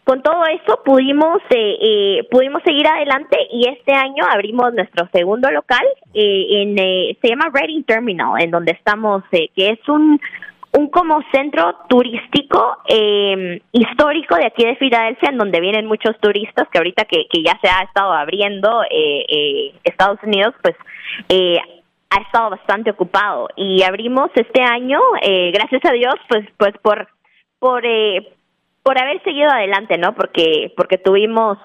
con 0.04 0.22
todo 0.22 0.46
eso 0.46 0.82
pudimos 0.86 1.42
eh, 1.50 1.78
eh, 1.82 2.28
pudimos 2.32 2.64
seguir 2.64 2.88
adelante 2.88 3.38
y 3.52 3.68
este 3.68 3.94
año 3.94 4.24
abrimos 4.30 4.74
nuestro 4.74 5.10
segundo 5.12 5.52
local 5.52 5.86
en 6.14 6.78
se 6.78 7.28
llama 7.28 7.52
Reading 7.54 7.84
Terminal 7.84 8.42
en 8.42 8.52
donde 8.52 8.72
estamos 8.72 9.24
que 9.30 9.70
es 9.72 9.90
un 9.90 10.18
un 10.78 10.90
como 10.90 11.24
centro 11.32 11.76
turístico 11.90 12.78
eh, 12.88 13.60
histórico 13.72 14.36
de 14.36 14.46
aquí 14.46 14.64
de 14.64 14.76
Filadelfia, 14.76 15.30
en 15.30 15.40
donde 15.40 15.60
vienen 15.60 15.88
muchos 15.88 16.16
turistas, 16.20 16.68
que 16.70 16.78
ahorita 16.78 17.06
que, 17.06 17.26
que 17.32 17.42
ya 17.42 17.58
se 17.60 17.68
ha 17.68 17.82
estado 17.82 18.14
abriendo 18.14 18.84
eh, 18.84 19.26
eh, 19.28 19.74
Estados 19.84 20.20
Unidos, 20.22 20.54
pues 20.62 20.76
eh, 21.30 21.58
ha 22.12 22.22
estado 22.22 22.52
bastante 22.52 22.92
ocupado. 22.92 23.50
Y 23.56 23.82
abrimos 23.82 24.30
este 24.36 24.62
año, 24.62 25.00
eh, 25.24 25.50
gracias 25.52 25.84
a 25.84 25.94
Dios, 25.94 26.14
pues, 26.30 26.46
pues 26.58 26.74
por, 26.84 27.08
por, 27.58 27.84
eh, 27.84 28.30
por 28.84 29.02
haber 29.02 29.24
seguido 29.24 29.50
adelante, 29.50 29.98
¿no? 29.98 30.14
Porque, 30.14 30.72
porque 30.78 31.00
tuvimos 31.00 31.58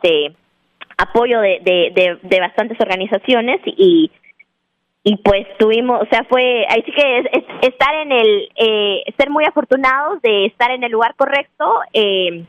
apoyo 0.96 1.38
de, 1.40 1.60
de, 1.62 2.18
de 2.22 2.40
bastantes 2.40 2.80
organizaciones 2.80 3.60
y 3.66 4.10
y 5.04 5.16
pues 5.16 5.46
tuvimos, 5.58 6.00
o 6.02 6.06
sea, 6.06 6.24
fue, 6.28 6.64
ahí 6.68 6.82
sí 6.86 6.92
que 6.92 7.18
es, 7.18 7.26
estar 7.62 7.94
en 7.94 8.12
el, 8.12 8.48
eh, 8.56 9.02
ser 9.16 9.30
muy 9.30 9.44
afortunados 9.44 10.22
de 10.22 10.46
estar 10.46 10.70
en 10.70 10.84
el 10.84 10.92
lugar 10.92 11.14
correcto 11.16 11.64
eh, 11.92 12.44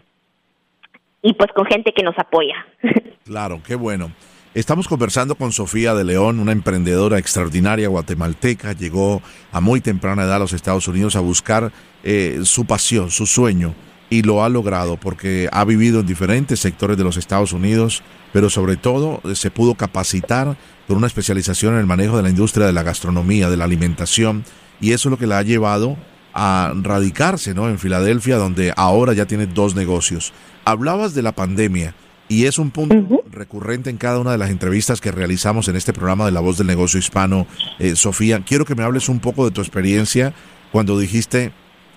y 1.24 1.34
pues 1.34 1.52
con 1.54 1.66
gente 1.66 1.92
que 1.94 2.04
nos 2.04 2.18
apoya. 2.18 2.66
Claro, 3.26 3.62
qué 3.66 3.76
bueno. 3.76 4.12
Estamos 4.54 4.90
conversando 4.90 5.36
con 5.36 5.54
Sofía 5.54 5.96
de 5.96 6.04
León, 6.04 6.40
una 6.40 6.52
emprendedora 6.52 7.18
extraordinaria 7.18 7.88
guatemalteca. 7.88 8.74
Llegó 8.74 9.22
a 9.54 9.62
muy 9.62 9.80
temprana 9.80 10.24
edad 10.24 10.36
a 10.36 10.40
los 10.40 10.52
Estados 10.52 10.90
Unidos 10.90 11.16
a 11.16 11.22
buscar 11.22 11.72
eh, 12.04 12.42
su 12.44 12.66
pasión, 12.66 13.12
su 13.12 13.26
sueño, 13.26 13.74
y 14.14 14.22
lo 14.22 14.44
ha 14.44 14.50
logrado 14.50 14.96
porque 14.96 15.50
ha 15.52 15.66
vivido 15.66 16.02
en 16.02 16.06
diferentes 16.06 16.60
sectores 16.60 16.98
de 16.98 17.04
los 17.04 17.18
Estados 17.18 17.52
Unidos, 17.52 18.04
pero 18.32 18.48
sobre 18.48 18.78
todo 18.78 19.22
se 19.34 19.50
pudo 19.50 19.74
capacitar 19.74 20.56
con 20.88 20.98
una 20.98 21.08
especialización 21.08 21.74
en 21.74 21.80
el 21.80 21.88
manejo 21.88 22.18
de 22.18 22.22
la 22.22 22.30
industria 22.30 22.68
de 22.68 22.74
la 22.74 22.84
gastronomía, 22.84 23.50
de 23.50 23.58
la 23.58 23.64
alimentación, 23.64 24.44
y 24.80 24.92
eso 24.92 25.10
es 25.10 25.12
lo 25.12 25.18
que 25.18 25.26
la 25.26 25.40
ha 25.40 25.42
llevado 25.42 25.98
a 26.32 26.74
radicarse 26.80 27.56
¿no? 27.56 27.68
en 27.70 27.80
Filadelfia, 27.80 28.38
donde 28.38 28.72
ahora 28.78 29.14
ya 29.14 29.26
tiene 29.26 29.48
dos 29.48 29.74
negocios. 29.74 30.32
Hablabas 30.64 31.16
de 31.16 31.24
la 31.24 31.32
pandemia 31.32 31.96
y 32.28 32.46
es 32.46 32.60
un 32.60 32.70
punto 32.70 33.24
recurrente 33.32 33.90
en 33.90 33.98
cada 33.98 34.20
una 34.20 34.34
de 34.34 34.38
las 34.38 34.52
entrevistas 34.52 35.02
que 35.02 35.12
realizamos 35.12 35.70
en 35.70 35.76
este 35.76 35.92
programa 35.92 36.26
de 36.26 36.34
La 36.34 36.40
Voz 36.40 36.60
del 36.60 36.68
Negocio 36.68 37.00
Hispano. 37.00 37.48
Eh, 37.80 37.96
Sofía, 37.96 38.44
quiero 38.46 38.66
que 38.66 38.76
me 38.76 38.84
hables 38.84 39.10
un 39.10 39.20
poco 39.20 39.46
de 39.46 39.52
tu 39.52 39.62
experiencia 39.62 40.36
cuando 40.72 41.00
dijiste, 41.00 41.52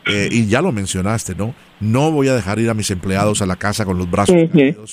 eh, 0.07 0.29
y 0.31 0.47
ya 0.47 0.63
lo 0.63 0.71
mencionaste, 0.71 1.35
¿no? 1.35 1.55
No 1.81 2.13
voy 2.13 2.29
a 2.29 2.35
dejar 2.35 2.61
ir 2.61 2.71
a 2.71 2.75
mis 2.75 2.91
empleados 2.91 3.43
a 3.43 3.47
la 3.47 3.57
casa 3.57 3.85
con 3.85 3.99
los 3.99 4.11
brazos 4.11 4.37
uh 4.37 4.85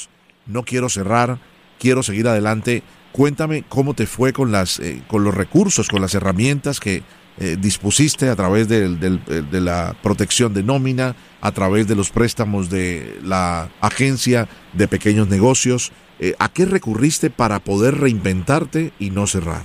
no 0.46 0.63
quiero 0.63 0.89
cerrar, 0.89 1.38
quiero 1.79 2.03
seguir 2.03 2.27
adelante. 2.27 2.84
Cuéntame 3.13 3.63
cómo 3.70 3.93
te 3.93 4.05
fue 4.08 4.34
con, 4.34 4.51
las, 4.51 4.77
eh, 4.82 5.01
con 5.08 5.24
los 5.24 5.34
recursos, 5.34 5.88
con 5.88 6.01
las 6.01 6.15
herramientas 6.15 6.82
que 6.82 7.01
eh, 7.39 7.55
dispusiste 7.58 8.27
a 8.27 8.36
través 8.36 8.67
de 8.67 9.62
la 9.62 9.96
protección 10.03 10.53
de 10.53 10.63
nómina, 10.63 11.15
a 11.39 11.51
través 11.53 11.88
de 11.88 11.96
los 11.96 12.10
préstamos 12.10 12.70
de 12.70 13.20
la 13.24 13.70
agencia 13.79 14.50
de 14.74 14.89
pequeños 14.89 15.29
negocios. 15.29 15.93
¿A 16.39 16.50
qué 16.50 16.65
recurriste 16.65 17.29
para 17.29 17.60
poder 17.60 17.98
reinventarte 18.00 18.91
y 19.00 19.12
no 19.12 19.27
cerrar? 19.27 19.63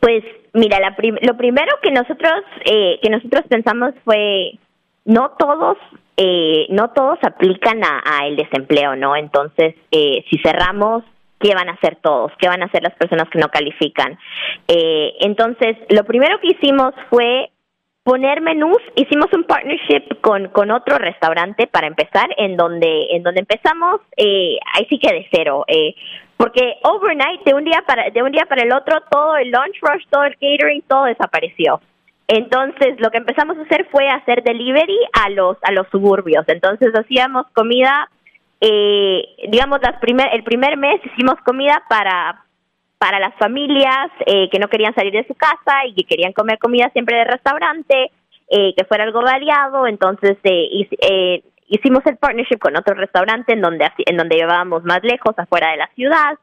Pues 0.00 0.22
mira, 0.54 0.78
lo 0.80 1.36
primero 1.36 1.72
que 1.82 1.90
nosotros 1.90 2.42
que 2.64 3.10
nosotros 3.10 3.44
pensamos 3.48 3.92
fue 4.04 4.58
no 5.04 5.32
todos 5.38 5.76
eh, 6.16 6.66
no 6.70 6.90
todos 6.90 7.18
aplican 7.22 7.82
a, 7.82 8.26
el 8.26 8.36
desempleo, 8.36 8.94
¿no? 8.94 9.16
Entonces, 9.16 9.74
eh, 9.90 10.24
si 10.30 10.38
cerramos, 10.38 11.02
¿qué 11.40 11.54
van 11.54 11.68
a 11.68 11.72
hacer 11.72 11.96
todos? 11.96 12.32
¿Qué 12.38 12.48
van 12.48 12.62
a 12.62 12.66
hacer 12.66 12.82
las 12.82 12.94
personas 12.94 13.28
que 13.30 13.38
no 13.38 13.48
califican? 13.48 14.16
Eh, 14.68 15.14
entonces, 15.20 15.76
lo 15.88 16.04
primero 16.04 16.38
que 16.40 16.48
hicimos 16.48 16.94
fue 17.10 17.50
poner 18.04 18.42
menús, 18.42 18.78
hicimos 18.96 19.32
un 19.32 19.44
partnership 19.44 20.20
con, 20.20 20.48
con 20.48 20.70
otro 20.70 20.98
restaurante 20.98 21.66
para 21.66 21.86
empezar, 21.86 22.28
en 22.36 22.56
donde, 22.56 23.06
en 23.10 23.22
donde 23.22 23.40
empezamos, 23.40 24.00
eh, 24.16 24.58
ahí 24.74 24.86
sí 24.88 24.98
que 24.98 25.12
de 25.12 25.26
cero, 25.32 25.64
eh, 25.66 25.94
porque 26.36 26.76
overnight, 26.82 27.42
de 27.44 27.54
un 27.54 27.64
día 27.64 27.82
para, 27.86 28.10
de 28.10 28.22
un 28.22 28.32
día 28.32 28.46
para 28.46 28.62
el 28.62 28.72
otro, 28.72 29.00
todo 29.10 29.36
el 29.36 29.50
lunch 29.50 29.78
rush, 29.80 30.04
todo 30.10 30.24
el 30.24 30.34
catering, 30.34 30.82
todo 30.88 31.04
desapareció. 31.04 31.80
Entonces, 32.26 32.98
lo 32.98 33.10
que 33.10 33.18
empezamos 33.18 33.58
a 33.58 33.62
hacer 33.62 33.86
fue 33.90 34.08
hacer 34.08 34.42
delivery 34.42 34.98
a 35.12 35.30
los 35.30 35.56
a 35.62 35.72
los 35.72 35.86
suburbios. 35.88 36.44
Entonces, 36.48 36.94
hacíamos 36.94 37.46
comida, 37.52 38.08
eh, 38.60 39.22
digamos, 39.48 39.80
las 39.82 40.00
primer, 40.00 40.34
el 40.34 40.42
primer 40.42 40.76
mes 40.76 41.00
hicimos 41.04 41.34
comida 41.44 41.82
para 41.88 42.44
para 42.98 43.18
las 43.18 43.34
familias 43.34 44.10
eh, 44.24 44.48
que 44.50 44.58
no 44.58 44.68
querían 44.68 44.94
salir 44.94 45.12
de 45.12 45.26
su 45.26 45.34
casa 45.34 45.84
y 45.86 45.94
que 45.94 46.04
querían 46.04 46.32
comer 46.32 46.58
comida 46.58 46.88
siempre 46.94 47.18
de 47.18 47.24
restaurante, 47.24 48.10
eh, 48.48 48.74
que 48.74 48.84
fuera 48.86 49.04
algo 49.04 49.20
variado. 49.20 49.86
Entonces, 49.86 50.38
eh, 50.42 51.42
hicimos 51.68 52.04
el 52.06 52.16
partnership 52.16 52.58
con 52.58 52.76
otro 52.76 52.94
restaurante 52.94 53.52
en 53.52 53.60
donde 53.60 53.90
en 54.06 54.16
donde 54.16 54.36
llevábamos 54.36 54.84
más 54.84 55.00
lejos, 55.02 55.34
afuera 55.36 55.70
de 55.70 55.76
la 55.78 55.90
ciudad. 55.94 56.38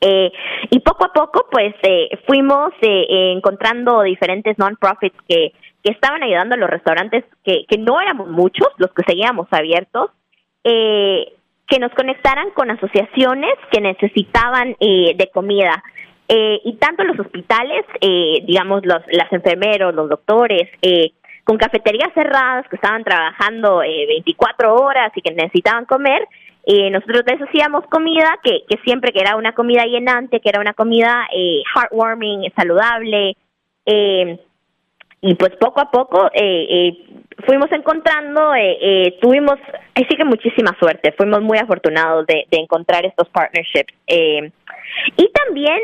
Eh, 0.00 0.30
y 0.70 0.80
poco 0.80 1.06
a 1.06 1.12
poco, 1.12 1.46
pues, 1.50 1.74
eh, 1.82 2.08
fuimos 2.26 2.72
eh, 2.82 3.32
encontrando 3.36 4.02
diferentes 4.02 4.58
non-profits 4.58 5.16
que, 5.28 5.52
que 5.82 5.92
estaban 5.92 6.22
ayudando 6.22 6.56
a 6.56 6.58
los 6.58 6.68
restaurantes, 6.68 7.24
que, 7.44 7.64
que 7.68 7.78
no 7.78 8.00
éramos 8.00 8.28
muchos 8.28 8.68
los 8.78 8.92
que 8.92 9.04
seguíamos 9.06 9.46
abiertos, 9.52 10.10
eh, 10.64 11.32
que 11.68 11.78
nos 11.78 11.92
conectaran 11.92 12.50
con 12.50 12.70
asociaciones 12.70 13.54
que 13.70 13.80
necesitaban 13.80 14.76
eh, 14.80 15.14
de 15.16 15.30
comida. 15.32 15.82
Eh, 16.28 16.60
y 16.64 16.74
tanto 16.74 17.04
los 17.04 17.18
hospitales, 17.20 17.84
digamos, 18.00 18.84
los 18.84 19.00
las 19.12 19.32
enfermeros, 19.32 19.94
los 19.94 20.08
doctores, 20.08 20.68
con 21.46 21.58
cafeterías 21.58 22.12
cerradas 22.12 22.66
que 22.68 22.74
estaban 22.74 23.04
trabajando 23.04 23.80
eh, 23.80 24.04
24 24.08 24.74
horas 24.74 25.12
y 25.14 25.22
que 25.22 25.30
necesitaban 25.32 25.84
comer, 25.84 26.26
eh, 26.66 26.90
nosotros 26.90 27.22
les 27.24 27.40
hacíamos 27.40 27.86
comida 27.86 28.36
que, 28.42 28.64
que 28.68 28.78
siempre 28.84 29.12
que 29.12 29.20
era 29.20 29.36
una 29.36 29.52
comida 29.52 29.84
llenante, 29.84 30.40
que 30.40 30.48
era 30.48 30.60
una 30.60 30.74
comida 30.74 31.28
eh, 31.32 31.62
heartwarming, 31.72 32.52
saludable, 32.56 33.36
eh, 33.86 34.40
y 35.20 35.34
pues 35.36 35.52
poco 35.60 35.80
a 35.80 35.90
poco 35.90 36.26
eh, 36.34 36.66
eh, 36.68 36.98
fuimos 37.46 37.70
encontrando, 37.70 38.52
eh, 38.56 39.16
tuvimos, 39.20 39.54
sí 39.94 40.16
que 40.16 40.24
muchísima 40.24 40.76
suerte, 40.80 41.14
fuimos 41.16 41.42
muy 41.42 41.58
afortunados 41.58 42.26
de, 42.26 42.44
de 42.50 42.58
encontrar 42.58 43.06
estos 43.06 43.28
partnerships. 43.28 43.94
Y 44.08 45.30
también 45.30 45.80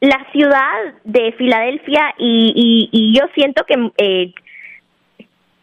la 0.00 0.26
ciudad 0.32 0.94
de 1.04 1.32
Filadelfia 1.32 2.14
y, 2.18 2.52
y, 2.54 2.88
y 2.92 3.18
yo 3.18 3.26
siento 3.34 3.64
que 3.64 3.90
eh, 3.98 4.34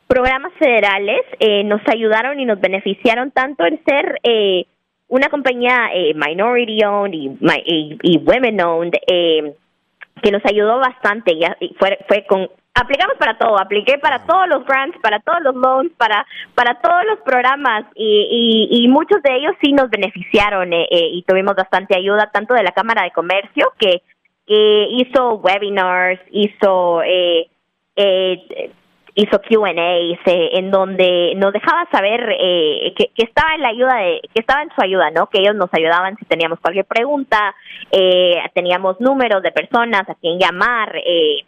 programas 0.07 0.53
federales 0.59 1.21
eh, 1.39 1.63
nos 1.63 1.81
ayudaron 1.87 2.39
y 2.39 2.45
nos 2.45 2.59
beneficiaron 2.59 3.31
tanto 3.31 3.65
en 3.65 3.83
ser 3.83 4.19
eh, 4.23 4.65
una 5.07 5.29
compañía 5.29 5.89
eh, 5.93 6.13
minority 6.15 6.83
owned 6.83 7.13
y, 7.13 7.37
y, 7.65 7.97
y 8.01 8.17
women 8.17 8.61
owned 8.61 8.93
eh, 9.07 9.53
que 10.21 10.31
nos 10.31 10.43
ayudó 10.45 10.79
bastante. 10.79 11.33
Y, 11.33 11.75
fue, 11.79 11.99
fue 12.07 12.25
con 12.25 12.49
aplicamos 12.75 13.15
para 13.17 13.37
todo, 13.37 13.59
apliqué 13.59 13.99
para 13.99 14.25
todos 14.25 14.47
los 14.47 14.65
grants, 14.65 14.97
para 15.01 15.19
todos 15.19 15.41
los 15.43 15.55
loans, 15.55 15.91
para 15.97 16.25
para 16.55 16.81
todos 16.81 17.05
los 17.05 17.19
programas. 17.19 17.85
Y, 17.95 18.67
y, 18.71 18.83
y 18.83 18.87
muchos 18.87 19.21
de 19.21 19.35
ellos 19.35 19.53
sí 19.61 19.73
nos 19.73 19.89
beneficiaron 19.89 20.73
eh, 20.73 20.87
eh, 20.89 21.09
y 21.11 21.23
tuvimos 21.23 21.55
bastante 21.55 21.95
ayuda 21.95 22.31
tanto 22.31 22.53
de 22.55 22.63
la 22.63 22.71
Cámara 22.71 23.03
de 23.03 23.11
Comercio 23.11 23.71
que 23.77 24.01
que 24.45 24.87
hizo 24.91 25.35
webinars, 25.35 26.19
hizo 26.31 27.01
eh, 27.03 27.47
eh, 27.95 28.71
hizo 29.15 29.41
Q&A 29.41 30.17
en 30.25 30.71
donde 30.71 31.33
nos 31.35 31.53
dejaba 31.53 31.87
saber 31.91 32.35
eh, 32.39 32.93
que, 32.97 33.11
que, 33.15 33.23
estaba 33.23 33.53
en 33.53 33.61
la 33.61 33.69
ayuda 33.69 33.95
de 33.95 34.21
que 34.33 34.39
estaba 34.39 34.63
en 34.63 34.69
su 34.73 34.81
ayuda 34.81 35.11
no 35.11 35.27
que 35.27 35.39
ellos 35.39 35.55
nos 35.55 35.69
ayudaban 35.71 36.17
si 36.17 36.25
teníamos 36.25 36.59
cualquier 36.59 36.85
pregunta 36.85 37.53
eh, 37.91 38.41
teníamos 38.55 38.99
números 38.99 39.43
de 39.43 39.51
personas 39.51 40.09
a 40.09 40.15
quien 40.15 40.39
llamar 40.39 40.95
eh, 41.05 41.45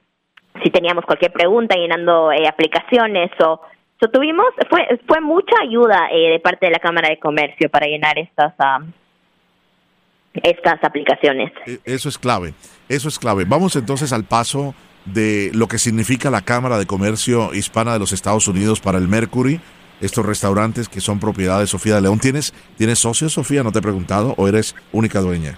si 0.63 0.69
teníamos 0.69 1.05
cualquier 1.05 1.31
pregunta 1.31 1.75
llenando 1.75 2.29
aplicaciones 2.47 3.31
o 3.39 3.61
so, 3.99 4.07
tuvimos 4.09 4.47
fue 4.69 4.99
fue 5.07 5.19
mucha 5.21 5.55
ayuda 5.61 6.07
eh, 6.11 6.33
de 6.33 6.39
parte 6.39 6.67
de 6.67 6.71
la 6.71 6.79
Cámara 6.79 7.09
de 7.09 7.17
Comercio 7.17 7.69
para 7.69 7.87
llenar 7.87 8.19
estas 8.19 8.53
um, 8.59 8.91
estas 10.43 10.83
aplicaciones. 10.83 11.51
E, 11.65 11.79
eso 11.85 12.09
es 12.09 12.17
clave 12.17 12.53
eso 12.89 13.07
es 13.07 13.19
clave 13.19 13.45
vamos 13.45 13.75
entonces 13.75 14.13
al 14.13 14.23
paso 14.23 14.75
de 15.05 15.51
lo 15.53 15.67
que 15.67 15.77
significa 15.77 16.29
la 16.29 16.41
Cámara 16.41 16.77
de 16.77 16.85
Comercio 16.85 17.53
Hispana 17.53 17.93
de 17.93 17.99
los 17.99 18.11
Estados 18.11 18.47
Unidos 18.47 18.81
para 18.81 18.97
el 18.97 19.07
Mercury, 19.07 19.59
estos 20.01 20.25
restaurantes 20.25 20.89
que 20.89 20.99
son 20.99 21.19
propiedad 21.19 21.59
de 21.59 21.67
Sofía 21.67 21.95
de 21.95 22.01
León. 22.01 22.19
¿Tienes, 22.19 22.53
¿tienes 22.77 22.99
socios, 22.99 23.33
Sofía? 23.33 23.63
No 23.63 23.71
te 23.71 23.79
he 23.79 23.81
preguntado, 23.81 24.33
o 24.37 24.47
eres 24.47 24.75
única 24.91 25.19
dueña? 25.19 25.57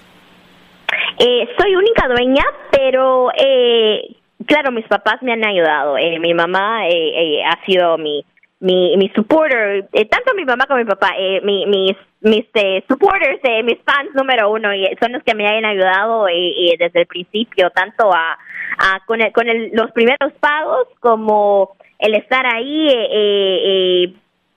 Eh, 1.19 1.47
soy 1.57 1.75
única 1.75 2.07
dueña, 2.07 2.43
pero 2.71 3.29
eh, 3.37 4.15
claro, 4.45 4.71
mis 4.71 4.85
papás 4.87 5.21
me 5.21 5.33
han 5.33 5.45
ayudado. 5.45 5.97
Eh, 5.97 6.19
mi 6.19 6.33
mamá 6.33 6.87
eh, 6.87 7.41
ha 7.43 7.65
sido 7.65 7.97
mi, 7.97 8.23
mi, 8.59 8.97
mi 8.97 9.09
supporter, 9.09 9.87
tanto 10.09 10.33
mi 10.35 10.45
mamá 10.45 10.65
como 10.65 10.79
mi 10.79 10.85
papá, 10.85 11.11
mi, 11.43 11.65
mis, 11.65 11.95
mis 12.21 12.45
supporters, 12.87 13.39
mis 13.63 13.77
fans 13.85 14.13
número 14.15 14.49
uno, 14.51 14.73
y 14.73 14.87
son 14.99 15.11
los 15.11 15.23
que 15.23 15.35
me 15.35 15.47
han 15.47 15.65
ayudado 15.65 16.25
desde 16.25 17.01
el 17.01 17.05
principio, 17.05 17.69
tanto 17.71 18.11
a 18.13 18.37
uh, 18.79 19.05
con, 19.05 19.21
el, 19.21 19.31
con 19.31 19.47
el, 19.47 19.71
los 19.73 19.91
primeros 19.91 20.33
pagos 20.39 20.87
como 20.99 21.75
el 21.99 22.15
estar 22.15 22.45
ahí 22.45 22.87
eh, 22.87 23.07
eh, 23.11 24.13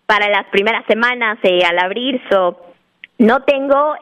para 0.07 0.29
las 0.29 0.47
primeras 0.47 0.85
semanas 0.87 1.39
eh, 1.43 1.61
al 1.65 1.79
abrir. 1.79 2.21
So, 2.31 2.59
no 3.19 3.43
tengo 3.43 3.97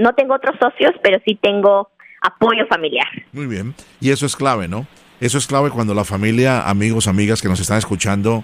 no 0.00 0.14
tengo 0.14 0.34
otros 0.34 0.56
socios, 0.60 0.92
pero 1.02 1.18
sí 1.24 1.38
tengo 1.40 1.90
apoyo 2.20 2.66
familiar. 2.66 3.08
Muy 3.32 3.46
bien, 3.46 3.74
y 4.00 4.10
eso 4.10 4.26
es 4.26 4.34
clave, 4.34 4.66
¿no? 4.66 4.86
Eso 5.20 5.38
es 5.38 5.46
clave 5.46 5.70
cuando 5.70 5.94
la 5.94 6.04
familia, 6.04 6.68
amigos, 6.68 7.06
amigas 7.06 7.40
que 7.40 7.48
nos 7.48 7.60
están 7.60 7.78
escuchando, 7.78 8.42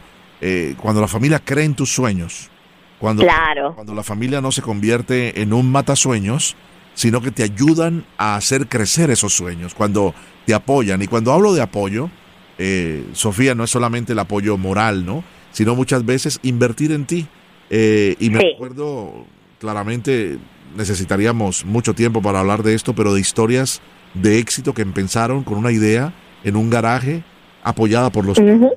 cuando 0.78 1.00
la 1.00 1.08
familia 1.08 1.38
cree 1.38 1.64
en 1.64 1.74
tus 1.74 1.92
sueños, 1.92 2.50
cuando, 2.98 3.22
claro. 3.22 3.74
cuando 3.74 3.94
la 3.94 4.02
familia 4.02 4.40
no 4.40 4.52
se 4.52 4.62
convierte 4.62 5.40
en 5.40 5.52
un 5.52 5.70
matasueños, 5.70 6.56
sino 6.94 7.22
que 7.22 7.30
te 7.30 7.42
ayudan 7.42 8.04
a 8.18 8.36
hacer 8.36 8.68
crecer 8.68 9.10
esos 9.10 9.32
sueños, 9.32 9.74
cuando 9.74 10.14
te 10.44 10.52
apoyan. 10.52 11.00
Y 11.00 11.06
cuando 11.06 11.32
hablo 11.32 11.54
de 11.54 11.62
apoyo, 11.62 12.10
eh, 12.58 13.06
Sofía, 13.12 13.54
no 13.54 13.64
es 13.64 13.70
solamente 13.70 14.12
el 14.12 14.18
apoyo 14.18 14.58
moral, 14.58 15.06
¿no? 15.06 15.24
Sino 15.50 15.74
muchas 15.74 16.04
veces 16.04 16.38
invertir 16.42 16.92
en 16.92 17.06
ti. 17.06 17.26
Eh, 17.70 18.16
y 18.20 18.28
me 18.28 18.40
sí. 18.40 18.52
acuerdo 18.54 19.24
claramente, 19.58 20.38
necesitaríamos 20.76 21.64
mucho 21.64 21.94
tiempo 21.94 22.20
para 22.20 22.40
hablar 22.40 22.62
de 22.62 22.74
esto, 22.74 22.94
pero 22.94 23.14
de 23.14 23.20
historias 23.20 23.80
de 24.12 24.38
éxito 24.38 24.74
que 24.74 24.82
empezaron 24.82 25.42
con 25.42 25.56
una 25.56 25.72
idea 25.72 26.12
en 26.44 26.56
un 26.56 26.68
garaje 26.68 27.22
apoyada 27.62 28.10
por 28.10 28.26
los 28.26 28.38
uh 28.38 28.42
-huh. 28.42 28.72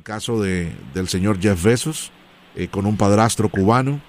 El 0.00 0.04
caso 0.04 0.40
de, 0.40 0.72
del 0.94 1.08
señor 1.08 1.38
Jeff 1.42 1.62
Bezos, 1.62 2.10
eh, 2.56 2.68
con 2.68 2.86
un 2.86 2.96
padrastro 2.96 3.50
cubano 3.50 4.00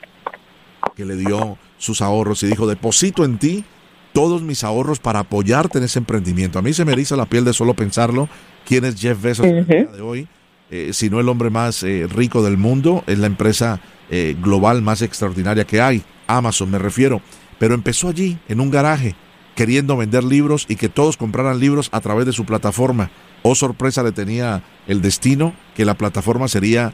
que 0.95 1.04
le 1.04 1.17
dio 1.17 1.58
sus 1.77 2.01
ahorros 2.01 2.43
y 2.43 2.47
dijo, 2.47 2.65
deposito 2.65 3.25
en 3.25 3.38
ti 3.38 3.65
todos 4.13 4.41
mis 4.41 4.63
ahorros 4.63 4.99
para 4.99 5.19
apoyarte 5.19 5.80
en 5.80 5.84
ese 5.84 5.99
emprendimiento. 5.99 6.60
A 6.60 6.62
mí 6.62 6.71
se 6.71 6.86
me 6.86 6.93
eriza 6.93 7.17
la 7.17 7.25
piel 7.25 7.43
de 7.43 7.51
solo 7.51 7.73
pensarlo. 7.73 8.30
¿Quién 8.65 8.86
es 8.86 9.01
Jeff 9.01 9.21
Bezos 9.21 9.45
uh 9.45 9.49
-huh. 9.49 9.58
el 9.58 9.67
día 9.67 9.86
de 9.86 10.01
hoy? 10.01 10.27
Eh, 10.69 10.91
si 10.93 11.10
no 11.10 11.19
el 11.19 11.27
hombre 11.27 11.49
más 11.49 11.84
eh, 11.84 12.08
rico 12.10 12.41
del 12.41 12.56
mundo, 12.56 13.04
es 13.06 13.19
la 13.19 13.27
empresa 13.27 13.82
eh, 14.10 14.38
global 14.41 14.82
más 14.82 15.01
extraordinaria 15.01 15.65
que 15.65 15.82
hay. 15.82 16.04
Amazon 16.25 16.71
me 16.71 16.80
refiero. 16.80 17.21
Pero 17.60 17.73
empezó 17.73 18.08
allí, 18.08 18.39
en 18.47 18.62
un 18.62 18.71
garaje, 18.71 19.13
queriendo 19.62 19.95
vender 19.95 20.24
libros 20.24 20.65
y 20.69 20.76
que 20.76 20.89
todos 20.89 21.17
compraran 21.17 21.60
libros 21.60 21.89
a 21.91 22.02
través 22.02 22.26
de 22.26 22.32
su 22.32 22.45
plataforma. 22.45 23.12
Oh 23.43 23.54
sorpresa 23.54 24.02
le 24.02 24.12
tenía 24.12 24.63
el 24.88 25.04
destino 25.04 25.54
que 25.76 25.86
la 25.86 25.93
plataforma 25.93 26.47
sería 26.47 26.93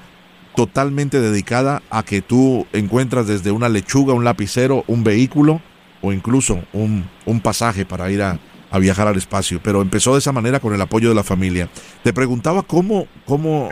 totalmente 0.53 1.21
dedicada 1.21 1.81
a 1.89 2.03
que 2.03 2.21
tú 2.21 2.67
encuentras 2.73 3.25
desde 3.25 3.51
una 3.51 3.69
lechuga, 3.69 4.13
un 4.13 4.25
lapicero, 4.25 4.83
un 4.87 5.05
vehículo 5.05 5.61
o 6.01 6.11
incluso 6.11 6.61
un, 6.73 7.09
un 7.25 7.39
pasaje 7.39 7.85
para 7.85 8.11
ir 8.11 8.21
a, 8.21 8.37
viajar 8.81 9.07
al 9.07 9.15
espacio. 9.15 9.61
Pero 9.63 9.81
empezó 9.81 10.11
de 10.11 10.19
esa 10.19 10.33
manera 10.33 10.59
con 10.59 10.73
el 10.73 10.81
apoyo 10.81 11.07
de 11.07 11.15
la 11.15 11.23
familia. 11.23 11.69
Te 12.03 12.11
preguntaba 12.11 12.63
cómo, 12.63 13.07
cómo 13.25 13.69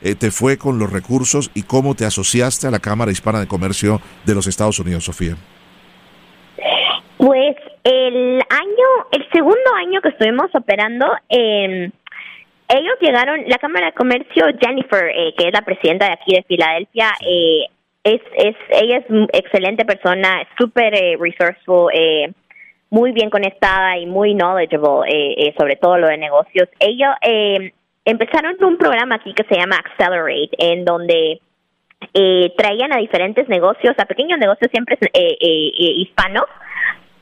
eh, 0.00 0.14
te 0.14 0.30
fue 0.30 0.56
con 0.56 0.78
los 0.78 0.90
recursos 0.90 1.50
y 1.52 1.64
cómo 1.64 1.94
te 1.94 2.06
asociaste 2.06 2.66
a 2.66 2.70
la 2.70 2.78
Cámara 2.78 3.12
Hispana 3.12 3.40
de 3.40 3.46
Comercio 3.46 4.00
de 4.24 4.34
los 4.34 4.46
Estados 4.46 4.78
Unidos, 4.78 5.04
Sofía. 5.04 5.36
Pues 7.18 7.56
el 7.84 8.40
año, 8.48 9.06
el 9.12 9.28
segundo 9.30 9.74
año 9.76 10.00
que 10.00 10.08
estuvimos 10.08 10.46
operando, 10.54 11.06
eh, 11.28 11.90
ellos 12.68 12.94
llegaron, 13.00 13.44
la 13.48 13.58
Cámara 13.58 13.86
de 13.86 13.92
Comercio, 13.92 14.46
Jennifer, 14.60 15.10
eh, 15.14 15.34
que 15.36 15.48
es 15.48 15.52
la 15.52 15.62
presidenta 15.62 16.06
de 16.06 16.12
aquí 16.12 16.34
de 16.34 16.44
Filadelfia, 16.44 17.10
eh, 17.26 17.66
es, 18.04 18.20
es, 18.36 18.56
ella 18.70 18.98
es 18.98 19.04
excelente 19.32 19.84
persona, 19.84 20.46
súper 20.58 20.94
eh, 20.94 21.16
resourceful, 21.18 21.90
eh, 21.92 22.32
muy 22.90 23.12
bien 23.12 23.28
conectada 23.28 23.98
y 23.98 24.06
muy 24.06 24.34
knowledgeable 24.34 25.08
eh, 25.08 25.54
sobre 25.58 25.76
todo 25.76 25.98
lo 25.98 26.08
de 26.08 26.16
negocios. 26.16 26.68
Ellos 26.80 27.14
empezaron 28.04 28.56
un 28.64 28.78
programa 28.78 29.16
aquí 29.16 29.34
que 29.34 29.44
se 29.44 29.56
llama 29.60 29.76
Accelerate, 29.76 30.56
en 30.58 30.86
donde 30.86 31.40
traían 32.56 32.94
a 32.94 32.98
diferentes 32.98 33.46
negocios, 33.48 33.94
a 33.98 34.06
pequeños 34.06 34.38
negocios 34.38 34.70
siempre 34.70 34.96
hispanos, 35.12 36.46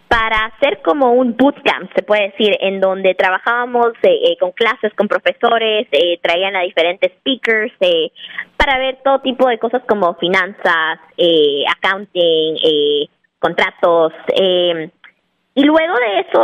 para 0.08 0.46
hacer 0.46 0.80
como 0.82 1.12
un 1.12 1.36
bootcamp, 1.36 1.92
se 1.94 2.02
puede 2.02 2.30
decir, 2.30 2.56
en 2.60 2.80
donde 2.80 3.14
trabajábamos 3.14 3.92
eh, 4.02 4.18
eh, 4.24 4.36
con 4.38 4.52
clases, 4.52 4.94
con 4.94 5.08
profesores, 5.08 5.88
eh, 5.90 6.18
traían 6.22 6.54
a 6.54 6.62
diferentes 6.62 7.12
speakers 7.18 7.72
para 8.56 8.78
ver 8.78 8.98
todo 9.02 9.20
tipo 9.20 9.48
de 9.48 9.58
cosas 9.58 9.82
como 9.88 10.14
finanzas, 10.14 11.00
accounting, 11.76 12.56
contratos. 13.38 14.12
y 15.54 15.62
luego 15.62 15.94
de 15.94 16.20
eso, 16.20 16.42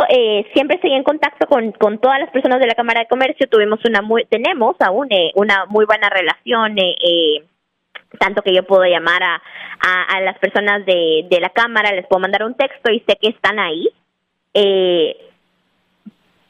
siempre 0.53 0.79
seguí 0.81 0.93
en 0.93 1.03
contacto 1.03 1.47
con, 1.47 1.71
con 1.73 1.99
todas 1.99 2.19
las 2.19 2.31
personas 2.31 2.59
de 2.59 2.67
la 2.67 2.75
Cámara 2.75 3.01
de 3.01 3.07
Comercio. 3.07 3.47
Tuvimos 3.47 3.79
una 3.85 4.01
muy, 4.01 4.25
tenemos 4.25 4.75
aún 4.79 5.09
una 5.35 5.65
muy 5.67 5.85
buena 5.85 6.09
relación. 6.09 6.77
Eh, 6.77 7.43
tanto 8.19 8.41
que 8.41 8.53
yo 8.53 8.63
puedo 8.63 8.83
llamar 8.85 9.21
a, 9.23 9.41
a, 9.81 10.21
las 10.21 10.37
personas 10.39 10.85
de, 10.85 11.25
de, 11.29 11.39
la 11.39 11.49
cámara, 11.49 11.91
les 11.91 12.05
puedo 12.07 12.21
mandar 12.21 12.43
un 12.43 12.55
texto 12.55 12.91
y 12.91 12.99
sé 13.01 13.17
que 13.21 13.29
están 13.29 13.59
ahí. 13.59 13.89
Eh, 14.53 15.15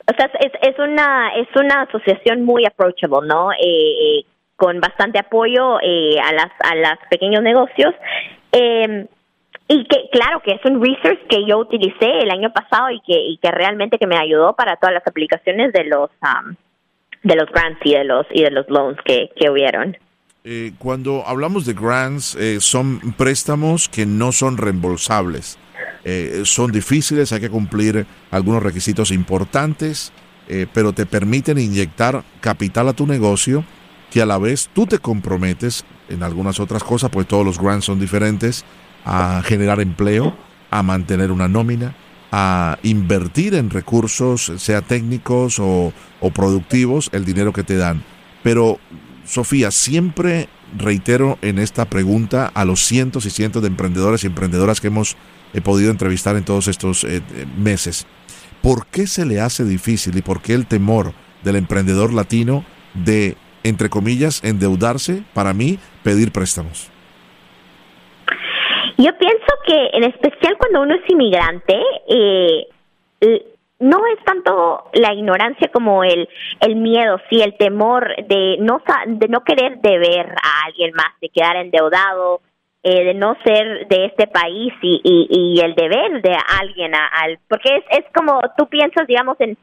o 0.05 0.13
sea, 0.17 0.29
es, 0.39 0.51
es 0.61 0.77
una 0.79 1.31
es 1.35 1.47
una 1.55 1.83
asociación 1.83 2.43
muy 2.43 2.65
approachable, 2.65 3.27
¿no? 3.27 3.51
Eh, 3.53 4.25
con 4.55 4.79
bastante 4.79 5.19
apoyo 5.19 5.79
eh, 5.81 6.17
a 6.19 6.33
las 6.33 6.51
a 6.63 6.75
los 6.75 7.07
pequeños 7.09 7.41
negocios. 7.41 7.93
Eh, 8.51 9.07
y 9.67 9.85
que 9.85 10.09
claro 10.11 10.41
que 10.41 10.51
es 10.51 10.65
un 10.65 10.83
research 10.83 11.25
que 11.27 11.45
yo 11.45 11.57
utilicé 11.57 12.19
el 12.19 12.29
año 12.31 12.51
pasado 12.51 12.89
y 12.91 12.99
que, 13.01 13.13
y 13.13 13.37
que 13.37 13.49
realmente 13.49 13.97
que 13.97 14.07
me 14.07 14.17
ayudó 14.17 14.53
para 14.55 14.75
todas 14.75 14.93
las 14.93 15.07
aplicaciones 15.07 15.71
de 15.71 15.85
los 15.85 16.09
um, 16.21 16.55
de 17.23 17.35
los 17.35 17.49
grants 17.49 17.79
y 17.83 17.93
de 17.93 18.03
los 18.03 18.25
y 18.31 18.43
de 18.43 18.51
los 18.51 18.69
loans 18.69 18.99
que, 19.05 19.31
que 19.35 19.49
hubieron. 19.49 19.97
Eh, 20.45 20.73
cuando 20.77 21.25
hablamos 21.25 21.65
de 21.65 21.73
grants, 21.73 22.35
eh, 22.35 22.57
son 22.59 22.99
préstamos 23.15 23.87
que 23.87 24.05
no 24.05 24.33
son 24.33 24.57
reembolsables. 24.57 25.57
Eh, 26.03 26.41
son 26.43 26.69
difíciles, 26.73 27.31
hay 27.31 27.39
que 27.39 27.49
cumplir 27.49 28.05
algunos 28.29 28.61
requisitos 28.61 29.11
importantes, 29.11 30.11
pero 30.73 30.91
te 30.91 31.05
permiten 31.05 31.57
inyectar 31.57 32.25
capital 32.41 32.89
a 32.89 32.93
tu 32.93 33.07
negocio 33.07 33.63
que 34.11 34.21
a 34.21 34.25
la 34.25 34.37
vez 34.37 34.69
tú 34.73 34.85
te 34.85 34.99
comprometes 34.99 35.85
en 36.09 36.21
algunas 36.21 36.59
otras 36.59 36.83
cosas, 36.83 37.09
pues 37.09 37.27
todos 37.27 37.45
los 37.45 37.57
grants 37.57 37.85
son 37.85 37.97
diferentes, 37.97 38.65
a 39.05 39.41
generar 39.45 39.79
empleo, 39.79 40.35
a 40.69 40.83
mantener 40.83 41.31
una 41.31 41.47
nómina, 41.47 41.95
a 42.33 42.77
invertir 42.83 43.55
en 43.55 43.69
recursos, 43.69 44.51
sea 44.57 44.81
técnicos 44.81 45.59
o, 45.59 45.93
o 46.19 46.29
productivos, 46.31 47.09
el 47.13 47.23
dinero 47.23 47.53
que 47.53 47.63
te 47.63 47.77
dan. 47.77 48.03
Pero 48.43 48.79
Sofía, 49.25 49.71
siempre 49.71 50.47
reitero 50.77 51.37
en 51.41 51.59
esta 51.59 51.85
pregunta 51.85 52.51
a 52.53 52.65
los 52.65 52.81
cientos 52.81 53.25
y 53.25 53.29
cientos 53.29 53.61
de 53.61 53.69
emprendedores 53.69 54.23
y 54.23 54.27
emprendedoras 54.27 54.81
que 54.81 54.87
hemos 54.87 55.15
podido 55.63 55.91
entrevistar 55.91 56.35
en 56.35 56.45
todos 56.45 56.67
estos 56.67 57.03
eh, 57.03 57.17
eh, 57.17 57.45
meses. 57.57 58.07
¿Por 58.61 58.87
qué 58.87 59.07
se 59.07 59.25
le 59.25 59.39
hace 59.39 59.63
difícil 59.63 60.17
y 60.17 60.21
por 60.21 60.41
qué 60.41 60.53
el 60.53 60.65
temor 60.65 61.13
del 61.43 61.57
emprendedor 61.57 62.13
latino 62.13 62.65
de, 62.93 63.35
entre 63.63 63.89
comillas, 63.89 64.43
endeudarse, 64.43 65.23
para 65.33 65.53
mí, 65.53 65.79
pedir 66.03 66.31
préstamos? 66.31 66.89
Yo 68.97 69.11
pienso 69.17 69.45
que 69.67 69.89
en 69.93 70.03
especial 70.05 70.55
cuando 70.57 70.81
uno 70.81 70.95
es 70.95 71.01
inmigrante, 71.09 71.75
eh, 72.07 72.67
no 73.83 74.05
es 74.07 74.23
tanto 74.23 74.89
la 74.93 75.13
ignorancia 75.13 75.69
como 75.71 76.03
el, 76.03 76.27
el 76.61 76.75
miedo, 76.75 77.19
sí, 77.29 77.41
el 77.41 77.55
temor 77.57 78.15
de 78.27 78.57
no, 78.59 78.81
de 79.07 79.27
no 79.27 79.43
querer 79.43 79.79
deber 79.81 80.29
a 80.29 80.65
alguien 80.65 80.93
más, 80.93 81.19
de 81.21 81.29
quedar 81.29 81.57
endeudado, 81.57 82.41
eh, 82.81 83.03
de 83.03 83.13
no 83.13 83.37
ser 83.43 83.87
de 83.87 84.05
este 84.05 84.27
país 84.27 84.73
y, 84.81 85.01
y, 85.03 85.59
el 85.61 85.73
deber 85.73 86.21
de 86.21 86.35
alguien 86.59 86.93
al 86.93 87.39
porque 87.47 87.77
es, 87.77 87.83
es 87.91 88.05
como 88.13 88.41
tú 88.57 88.67
piensas 88.67 89.07
digamos 89.07 89.39
en 89.39 89.57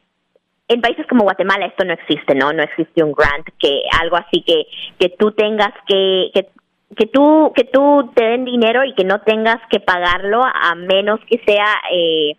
en 0.68 0.80
países 0.80 1.06
como 1.06 1.24
Guatemala 1.24 1.66
esto 1.66 1.84
no 1.84 1.92
existe 1.92 2.34
no 2.34 2.50
no 2.54 2.62
existe 2.62 3.04
un 3.04 3.12
grant 3.12 3.46
que 3.58 3.82
algo 4.00 4.16
así 4.16 4.42
que 4.42 4.66
que 4.98 5.10
tú 5.18 5.32
tengas 5.32 5.74
que 5.86 6.30
que 6.32 6.48
que 6.96 7.06
tú 7.08 7.52
que 7.54 7.64
tú 7.64 8.10
te 8.14 8.24
den 8.24 8.46
dinero 8.46 8.84
y 8.84 8.94
que 8.94 9.04
no 9.04 9.20
tengas 9.20 9.60
que 9.68 9.80
pagarlo 9.80 10.42
a 10.42 10.74
menos 10.74 11.20
que 11.28 11.42
sea 11.44 11.66
eh, 11.92 12.38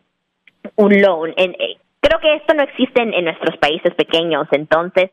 un 0.76 1.02
loan. 1.02 1.34
En, 1.38 1.52
eh, 1.52 1.78
creo 2.00 2.20
que 2.20 2.36
esto 2.36 2.54
no 2.54 2.64
existe 2.64 3.02
en, 3.02 3.24
nuestros 3.24 3.58
países 3.58 3.94
pequeños, 3.96 4.48
entonces 4.52 5.12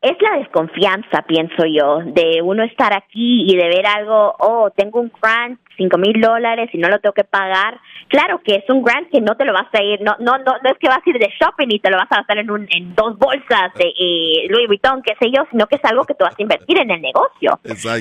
es 0.00 0.16
la 0.20 0.38
desconfianza, 0.38 1.22
pienso 1.22 1.64
yo, 1.66 1.98
de 2.04 2.40
uno 2.40 2.62
estar 2.62 2.92
aquí 2.92 3.42
y 3.50 3.56
de 3.56 3.66
ver 3.66 3.84
algo, 3.84 4.32
oh, 4.38 4.70
tengo 4.70 5.00
un 5.00 5.10
grant, 5.20 5.58
cinco 5.76 5.98
mil 5.98 6.20
dólares 6.20 6.70
y 6.72 6.78
no 6.78 6.88
lo 6.88 7.00
tengo 7.00 7.14
que 7.14 7.24
pagar. 7.24 7.80
Claro 8.06 8.40
que 8.44 8.56
es 8.56 8.70
un 8.70 8.84
grant 8.84 9.10
que 9.10 9.20
no 9.20 9.36
te 9.36 9.44
lo 9.44 9.52
vas 9.52 9.66
a 9.72 9.82
ir, 9.82 10.00
no, 10.00 10.14
no, 10.20 10.38
no, 10.38 10.54
no 10.62 10.70
es 10.70 10.78
que 10.78 10.86
vas 10.86 11.00
a 11.04 11.10
ir 11.10 11.18
de 11.18 11.32
shopping 11.40 11.66
y 11.70 11.80
te 11.80 11.90
lo 11.90 11.96
vas 11.96 12.12
a 12.12 12.18
gastar 12.18 12.38
en, 12.38 12.48
un, 12.48 12.68
en 12.70 12.94
dos 12.94 13.18
bolsas 13.18 13.74
de 13.74 13.92
eh, 13.98 14.46
Louis 14.48 14.68
Vuitton, 14.68 15.02
qué 15.02 15.16
sé 15.20 15.32
yo, 15.32 15.42
sino 15.50 15.66
que 15.66 15.76
es 15.76 15.84
algo 15.84 16.04
que 16.04 16.14
tú 16.14 16.24
vas 16.24 16.38
a 16.38 16.42
invertir 16.42 16.78
en 16.78 16.92
el 16.92 17.02
negocio. 17.02 17.58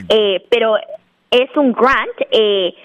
Eh, 0.09 0.45
pero 0.51 0.77
es 1.31 1.49
un 1.55 1.73
grant 1.73 2.15
eh, 2.29 2.75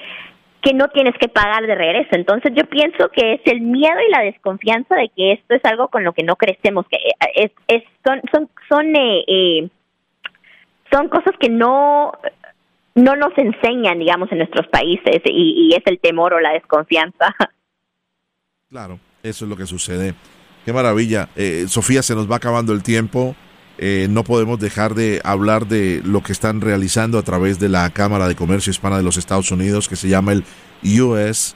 que 0.62 0.74
no 0.74 0.88
tienes 0.88 1.14
que 1.18 1.28
pagar 1.28 1.66
de 1.66 1.74
regreso. 1.74 2.10
Entonces 2.12 2.52
yo 2.54 2.64
pienso 2.66 3.08
que 3.10 3.34
es 3.34 3.40
el 3.46 3.60
miedo 3.60 3.96
y 4.06 4.10
la 4.10 4.22
desconfianza 4.22 4.94
de 4.94 5.10
que 5.14 5.32
esto 5.32 5.54
es 5.54 5.64
algo 5.64 5.88
con 5.88 6.04
lo 6.04 6.12
que 6.12 6.22
no 6.22 6.36
crecemos, 6.36 6.86
que 6.88 6.98
es, 7.34 7.50
es 7.68 7.82
son 8.04 8.20
son 8.32 8.48
son 8.68 8.96
eh, 8.96 9.24
eh, 9.26 9.68
son 10.90 11.08
cosas 11.08 11.34
que 11.38 11.48
no 11.48 12.12
no 12.94 13.16
nos 13.16 13.36
enseñan, 13.36 13.98
digamos, 13.98 14.30
en 14.32 14.38
nuestros 14.38 14.66
países 14.68 15.22
y, 15.24 15.70
y 15.70 15.74
es 15.74 15.82
el 15.86 15.98
temor 15.98 16.34
o 16.34 16.40
la 16.40 16.52
desconfianza. 16.52 17.34
Claro, 18.68 18.98
eso 19.22 19.44
es 19.44 19.50
lo 19.50 19.56
que 19.58 19.66
sucede. 19.66 20.14
Qué 20.64 20.72
maravilla. 20.72 21.28
Eh, 21.36 21.66
Sofía, 21.68 22.02
se 22.02 22.14
nos 22.14 22.30
va 22.30 22.36
acabando 22.36 22.72
el 22.72 22.82
tiempo. 22.82 23.36
Eh, 23.78 24.06
no 24.10 24.22
podemos 24.24 24.58
dejar 24.58 24.94
de 24.94 25.20
hablar 25.24 25.66
de 25.66 26.02
lo 26.04 26.22
que 26.22 26.32
están 26.32 26.60
realizando 26.60 27.18
a 27.18 27.22
través 27.22 27.58
de 27.58 27.68
la 27.68 27.88
Cámara 27.90 28.28
de 28.28 28.36
Comercio 28.36 28.70
Hispana 28.70 28.96
de 28.96 29.02
los 29.02 29.16
Estados 29.16 29.50
Unidos, 29.50 29.88
que 29.88 29.96
se 29.96 30.08
llama 30.08 30.32
el 30.32 30.44
USHCC 30.84 31.54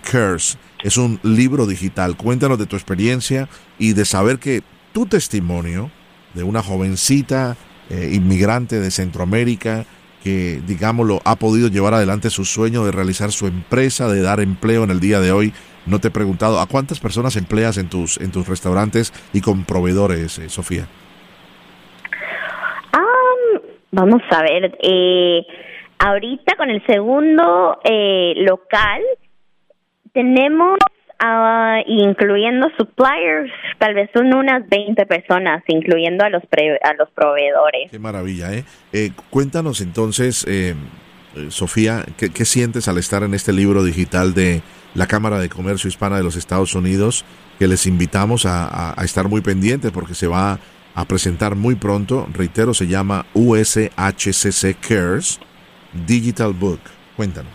Cares. 0.00 0.58
Es 0.82 0.96
un 0.96 1.18
libro 1.22 1.66
digital. 1.66 2.16
Cuéntanos 2.16 2.58
de 2.58 2.66
tu 2.66 2.76
experiencia 2.76 3.48
y 3.78 3.92
de 3.92 4.04
saber 4.04 4.38
que 4.38 4.62
tu 4.92 5.06
testimonio 5.06 5.90
de 6.34 6.44
una 6.44 6.62
jovencita 6.62 7.56
eh, 7.90 8.12
inmigrante 8.14 8.80
de 8.80 8.90
Centroamérica 8.90 9.86
que, 10.22 10.60
digámoslo, 10.66 11.20
ha 11.24 11.36
podido 11.36 11.68
llevar 11.68 11.94
adelante 11.94 12.30
su 12.30 12.44
sueño 12.44 12.84
de 12.84 12.90
realizar 12.90 13.30
su 13.30 13.46
empresa, 13.46 14.08
de 14.08 14.22
dar 14.22 14.40
empleo 14.40 14.82
en 14.82 14.90
el 14.90 14.98
día 14.98 15.20
de 15.20 15.30
hoy, 15.30 15.52
no 15.86 16.00
te 16.00 16.08
he 16.08 16.10
preguntado, 16.10 16.60
¿a 16.60 16.66
cuántas 16.66 17.00
personas 17.00 17.36
empleas 17.36 17.78
en 17.78 17.88
tus, 17.88 18.20
en 18.20 18.32
tus 18.32 18.48
restaurantes 18.48 19.12
y 19.32 19.40
con 19.40 19.64
proveedores, 19.64 20.38
eh, 20.38 20.48
Sofía? 20.48 20.86
vamos 23.92 24.20
a 24.30 24.42
ver, 24.42 24.76
eh, 24.82 25.46
ahorita 25.98 26.56
con 26.56 26.68
el 26.68 26.84
segundo 26.86 27.80
eh, 27.82 28.34
local 28.36 29.00
tenemos, 30.12 30.76
uh, 31.22 31.80
incluyendo 31.86 32.68
suppliers, 32.76 33.50
tal 33.78 33.94
vez 33.94 34.10
son 34.14 34.34
unas 34.34 34.68
20 34.68 35.06
personas, 35.06 35.62
incluyendo 35.68 36.24
a 36.24 36.30
los, 36.30 36.42
a 36.42 36.94
los 36.94 37.10
proveedores. 37.10 37.90
Qué 37.90 37.98
maravilla, 37.98 38.52
¿eh? 38.52 38.64
eh 38.92 39.12
cuéntanos 39.30 39.80
entonces, 39.80 40.46
Sofía, 41.48 42.04
¿qué, 42.18 42.30
¿qué 42.30 42.44
sientes 42.44 42.88
al 42.88 42.98
estar 42.98 43.22
en 43.22 43.32
este 43.32 43.52
libro 43.52 43.82
digital 43.82 44.34
de 44.34 44.62
la 44.96 45.06
Cámara 45.06 45.38
de 45.38 45.48
Comercio 45.48 45.88
Hispana 45.88 46.16
de 46.16 46.22
los 46.22 46.36
Estados 46.36 46.74
Unidos, 46.74 47.24
que 47.58 47.68
les 47.68 47.86
invitamos 47.86 48.46
a, 48.46 48.94
estar 49.04 49.28
muy 49.28 49.42
pendientes 49.42 49.92
porque 49.92 50.14
se 50.14 50.26
va 50.26 50.58
a 50.94 51.04
presentar 51.04 51.54
muy 51.54 51.74
pronto. 51.74 52.26
Reitero, 52.32 52.72
se 52.72 52.86
llama 52.86 53.26
USHCC 53.34 54.80
Cares 54.80 55.38
Digital 56.06 56.52
Book. 56.54 56.80
Cuéntanos. 57.16 57.52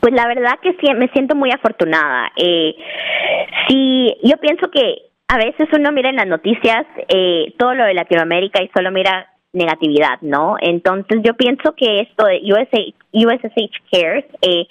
Pues 0.00 0.12
la 0.12 0.26
verdad 0.26 0.58
que 0.60 0.94
me 0.94 1.08
siento 1.08 1.36
muy 1.36 1.50
afortunada. 1.52 2.32
Eh, 2.36 2.74
sí, 3.68 4.12
yo 4.24 4.36
pienso 4.38 4.70
que 4.70 4.96
a 5.28 5.36
veces 5.38 5.68
uno 5.72 5.92
mira 5.92 6.10
en 6.10 6.16
las 6.16 6.26
noticias 6.26 6.84
eh, 7.08 7.54
todo 7.58 7.74
lo 7.74 7.84
de 7.84 7.94
Latinoamérica 7.94 8.62
y 8.62 8.70
solo 8.74 8.90
mira 8.90 9.28
negatividad, 9.52 10.18
¿no? 10.22 10.56
Entonces 10.60 11.20
yo 11.22 11.34
pienso 11.34 11.74
que 11.76 12.00
esto 12.00 12.24
de 12.26 12.40
USH 13.12 13.72
Cares 13.90 14.24
eh, 14.40 14.66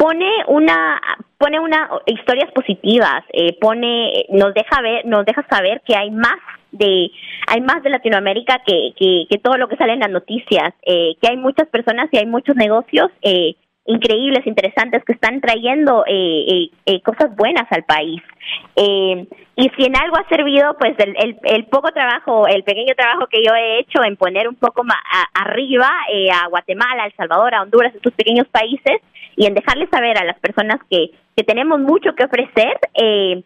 pone 0.00 0.30
una 0.48 0.98
pone 1.36 1.60
una 1.60 1.90
historias 2.06 2.50
positivas 2.52 3.22
eh, 3.34 3.54
pone 3.60 4.24
nos 4.30 4.54
deja 4.54 4.80
ver 4.80 5.04
nos 5.04 5.26
deja 5.26 5.46
saber 5.50 5.82
que 5.84 5.94
hay 5.94 6.10
más 6.10 6.38
de 6.72 7.10
hay 7.46 7.60
más 7.60 7.82
de 7.82 7.90
Latinoamérica 7.90 8.62
que, 8.66 8.94
que, 8.96 9.38
todo 9.38 9.58
lo 9.58 9.68
que 9.68 9.76
sale 9.76 9.92
en 9.92 10.00
las 10.00 10.10
noticias 10.10 10.72
eh, 10.86 11.16
que 11.20 11.28
hay 11.28 11.36
muchas 11.36 11.68
personas 11.68 12.08
y 12.12 12.16
hay 12.16 12.24
muchos 12.24 12.56
negocios 12.56 13.10
eh, 13.20 13.56
increíbles 13.90 14.46
interesantes 14.46 15.04
que 15.04 15.12
están 15.12 15.40
trayendo 15.40 16.04
cosas 17.04 17.34
buenas 17.36 17.66
al 17.70 17.84
país 17.84 18.22
y 18.76 19.68
si 19.76 19.84
en 19.84 19.96
algo 19.96 20.16
ha 20.16 20.28
servido 20.28 20.76
pues 20.78 20.94
el, 20.98 21.36
el, 21.42 21.64
poco 21.66 21.90
trabajo 21.92 22.46
el 22.46 22.62
pequeño 22.62 22.94
trabajo 22.96 23.26
que 23.30 23.42
yo 23.44 23.54
he 23.54 23.80
hecho 23.80 24.02
en 24.04 24.16
poner 24.16 24.48
un 24.48 24.56
poco 24.56 24.84
más 24.84 24.98
arriba 25.34 25.88
a 26.34 26.48
Guatemala 26.48 27.06
El 27.06 27.14
Salvador 27.16 27.54
a 27.54 27.62
Honduras 27.62 27.94
estos 27.94 28.12
pequeños 28.14 28.46
países 28.48 29.00
y 29.40 29.46
en 29.46 29.54
dejarles 29.54 29.88
saber 29.90 30.18
a 30.18 30.24
las 30.24 30.38
personas 30.38 30.80
que, 30.90 31.10
tenemos 31.46 31.80
mucho 31.80 32.14
que 32.14 32.24
ofrecer, 32.24 32.78
eh, 32.92 33.42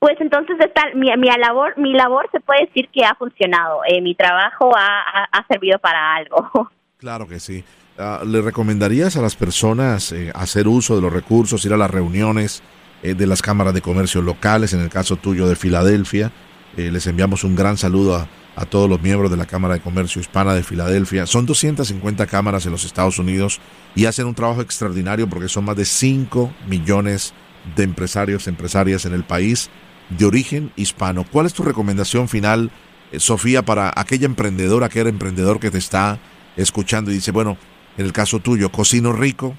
pues 0.00 0.20
entonces 0.20 0.56
está, 0.58 0.90
mi, 0.94 1.16
mi, 1.16 1.28
labor, 1.28 1.78
mi 1.78 1.92
labor 1.92 2.28
se 2.32 2.40
puede 2.40 2.66
decir 2.66 2.88
que 2.88 3.04
ha 3.04 3.14
funcionado, 3.14 3.82
eh, 3.86 4.00
mi 4.00 4.16
trabajo 4.16 4.72
ha, 4.76 5.28
ha, 5.30 5.46
servido 5.46 5.78
para 5.78 6.16
algo. 6.16 6.70
Claro 6.98 7.28
que 7.28 7.38
sí. 7.38 7.62
Uh, 7.98 8.24
¿Le 8.24 8.40
recomendarías 8.42 9.16
a 9.16 9.22
las 9.22 9.34
personas 9.34 10.12
eh, 10.12 10.30
hacer 10.34 10.68
uso 10.68 10.94
de 10.94 11.02
los 11.02 11.12
recursos, 11.12 11.64
ir 11.64 11.72
a 11.72 11.76
las 11.76 11.90
reuniones 11.90 12.62
de 13.02 13.26
las 13.28 13.42
cámaras 13.42 13.74
de 13.74 13.80
comercio 13.80 14.22
locales, 14.22 14.72
en 14.72 14.80
el 14.80 14.88
caso 14.88 15.16
tuyo 15.16 15.48
de 15.48 15.54
Filadelfia? 15.54 16.32
les 16.76 17.06
enviamos 17.08 17.42
un 17.42 17.56
gran 17.56 17.76
saludo 17.76 18.16
a, 18.16 18.28
a 18.58 18.66
todos 18.66 18.90
los 18.90 19.00
miembros 19.00 19.30
de 19.30 19.36
la 19.36 19.46
Cámara 19.46 19.74
de 19.74 19.80
Comercio 19.80 20.20
Hispana 20.20 20.52
de 20.52 20.64
Filadelfia. 20.64 21.26
Son 21.26 21.46
250 21.46 22.26
cámaras 22.26 22.66
en 22.66 22.72
los 22.72 22.84
Estados 22.84 23.20
Unidos 23.20 23.60
y 23.94 24.06
hacen 24.06 24.26
un 24.26 24.34
trabajo 24.34 24.62
extraordinario 24.62 25.28
porque 25.28 25.48
son 25.48 25.64
más 25.64 25.76
de 25.76 25.84
5 25.84 26.52
millones 26.66 27.34
de 27.76 27.84
empresarios, 27.84 28.48
empresarias 28.48 29.04
en 29.04 29.14
el 29.14 29.22
país 29.22 29.70
de 30.08 30.24
origen 30.24 30.72
hispano. 30.74 31.24
¿Cuál 31.30 31.46
es 31.46 31.52
tu 31.52 31.62
recomendación 31.62 32.28
final, 32.28 32.72
eh, 33.12 33.20
Sofía, 33.20 33.64
para 33.64 33.92
aquella 33.94 34.26
emprendedora, 34.26 34.86
aquel 34.86 35.06
emprendedor 35.06 35.60
que 35.60 35.70
te 35.70 35.78
está 35.78 36.18
escuchando 36.56 37.12
y 37.12 37.14
dice, 37.14 37.30
bueno, 37.30 37.56
en 37.98 38.06
el 38.06 38.12
caso 38.12 38.38
tuyo, 38.38 38.70
cocino 38.70 39.12
rico, 39.12 39.56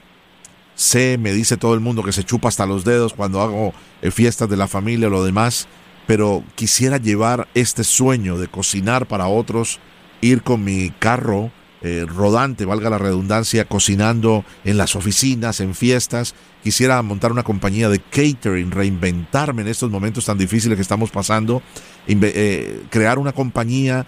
sé, 0.74 1.18
me 1.20 1.34
dice 1.34 1.58
todo 1.58 1.74
el 1.74 1.82
mundo 1.82 2.04
que 2.04 2.14
se 2.14 2.24
chupa 2.24 2.48
hasta 2.48 2.66
los 2.66 2.86
dedos 2.86 3.14
cuando 3.14 3.42
hago 3.42 3.74
eh, 4.02 4.12
fiestas 4.12 4.50
de 4.50 4.56
la 4.56 4.70
familia 4.70 5.08
o 5.08 5.12
lo 5.12 5.26
demás, 5.26 5.68
pero 6.08 6.44
quisiera 6.56 6.98
llevar 6.98 7.50
este 7.54 7.84
sueño 7.84 8.38
de 8.38 8.48
cocinar 8.48 9.08
para 9.08 9.28
otros, 9.28 9.80
ir 10.22 10.42
con 10.42 10.64
mi 10.64 10.90
carro 11.00 11.52
eh, 11.82 12.06
rodante, 12.08 12.64
valga 12.64 12.90
la 12.90 12.98
redundancia, 12.98 13.66
cocinando 13.66 14.46
en 14.64 14.78
las 14.78 14.96
oficinas, 14.96 15.60
en 15.60 15.76
fiestas. 15.76 16.34
Quisiera 16.64 17.02
montar 17.02 17.32
una 17.32 17.44
compañía 17.44 17.90
de 17.90 18.00
catering, 18.00 18.72
reinventarme 18.72 19.62
en 19.62 19.68
estos 19.68 19.92
momentos 19.92 20.26
tan 20.26 20.38
difíciles 20.38 20.78
que 20.78 20.82
estamos 20.82 21.12
pasando, 21.12 21.62
eh, 22.08 22.84
crear 22.90 23.20
una 23.20 23.32
compañía, 23.32 24.06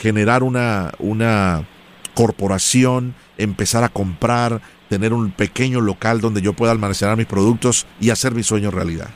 generar 0.00 0.42
una, 0.42 0.92
una 0.98 1.64
corporación, 2.14 3.14
empezar 3.38 3.84
a 3.84 3.88
comprar, 3.88 4.60
tener 4.88 5.12
un 5.12 5.30
pequeño 5.32 5.80
local 5.80 6.20
donde 6.20 6.40
yo 6.40 6.52
pueda 6.52 6.72
almacenar 6.72 7.16
mis 7.16 7.26
productos 7.26 7.86
y 8.00 8.10
hacer 8.10 8.34
mi 8.34 8.42
sueño 8.42 8.70
realidad. 8.70 9.08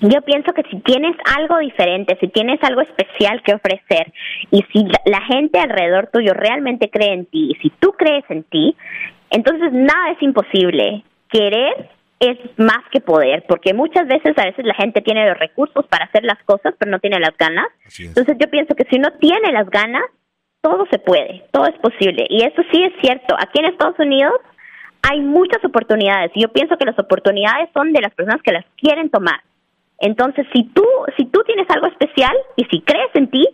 Yo 0.00 0.20
pienso 0.22 0.52
que 0.52 0.64
si 0.68 0.80
tienes 0.80 1.14
algo 1.36 1.58
diferente, 1.58 2.18
si 2.20 2.26
tienes 2.26 2.58
algo 2.64 2.80
especial 2.80 3.40
que 3.44 3.54
ofrecer 3.54 4.12
y 4.50 4.64
si 4.72 4.84
la 5.04 5.20
gente 5.26 5.60
alrededor 5.60 6.10
tuyo 6.12 6.34
realmente 6.34 6.90
cree 6.90 7.14
en 7.14 7.26
ti 7.26 7.52
y 7.52 7.54
si 7.62 7.70
tú 7.78 7.92
crees 7.92 8.24
en 8.28 8.42
ti, 8.42 8.76
entonces 9.30 9.72
nada 9.72 10.10
es 10.10 10.20
imposible. 10.20 11.04
Querer 11.30 11.88
es 12.18 12.38
más 12.56 12.82
que 12.90 13.00
poder, 13.00 13.44
porque 13.48 13.74
muchas 13.74 14.06
veces 14.06 14.36
a 14.38 14.44
veces 14.44 14.64
la 14.64 14.74
gente 14.74 15.02
tiene 15.02 15.28
los 15.28 15.38
recursos 15.38 15.86
para 15.86 16.06
hacer 16.06 16.24
las 16.24 16.42
cosas, 16.44 16.74
pero 16.78 16.90
no 16.90 16.98
tiene 16.98 17.18
las 17.18 17.36
ganas. 17.36 17.66
Entonces 17.98 18.36
yo 18.40 18.50
pienso 18.50 18.74
que 18.74 18.84
si 18.90 18.96
uno 18.96 19.08
tiene 19.20 19.52
las 19.52 19.70
ganas, 19.70 20.04
todo 20.62 20.86
se 20.90 20.98
puede, 20.98 21.44
todo 21.52 21.66
es 21.66 21.78
posible. 21.80 22.24
Y 22.30 22.42
eso 22.44 22.62
sí 22.72 22.82
es 22.82 22.92
cierto. 23.02 23.34
Aquí 23.38 23.58
en 23.58 23.66
Estados 23.66 23.98
Unidos 23.98 24.34
hay 25.02 25.20
muchas 25.20 25.62
oportunidades 25.64 26.30
y 26.34 26.42
yo 26.42 26.48
pienso 26.48 26.76
que 26.78 26.86
las 26.86 26.98
oportunidades 26.98 27.68
son 27.74 27.92
de 27.92 28.00
las 28.00 28.14
personas 28.14 28.40
que 28.42 28.52
las 28.52 28.64
quieren 28.76 29.10
tomar. 29.10 29.42
Entonces, 29.98 30.46
si 30.52 30.64
tú, 30.64 30.84
si 31.16 31.26
tú 31.26 31.42
tienes 31.44 31.68
algo 31.68 31.88
especial 31.88 32.32
y 32.56 32.64
si 32.64 32.80
crees 32.80 33.10
en 33.14 33.28
ti, 33.30 33.46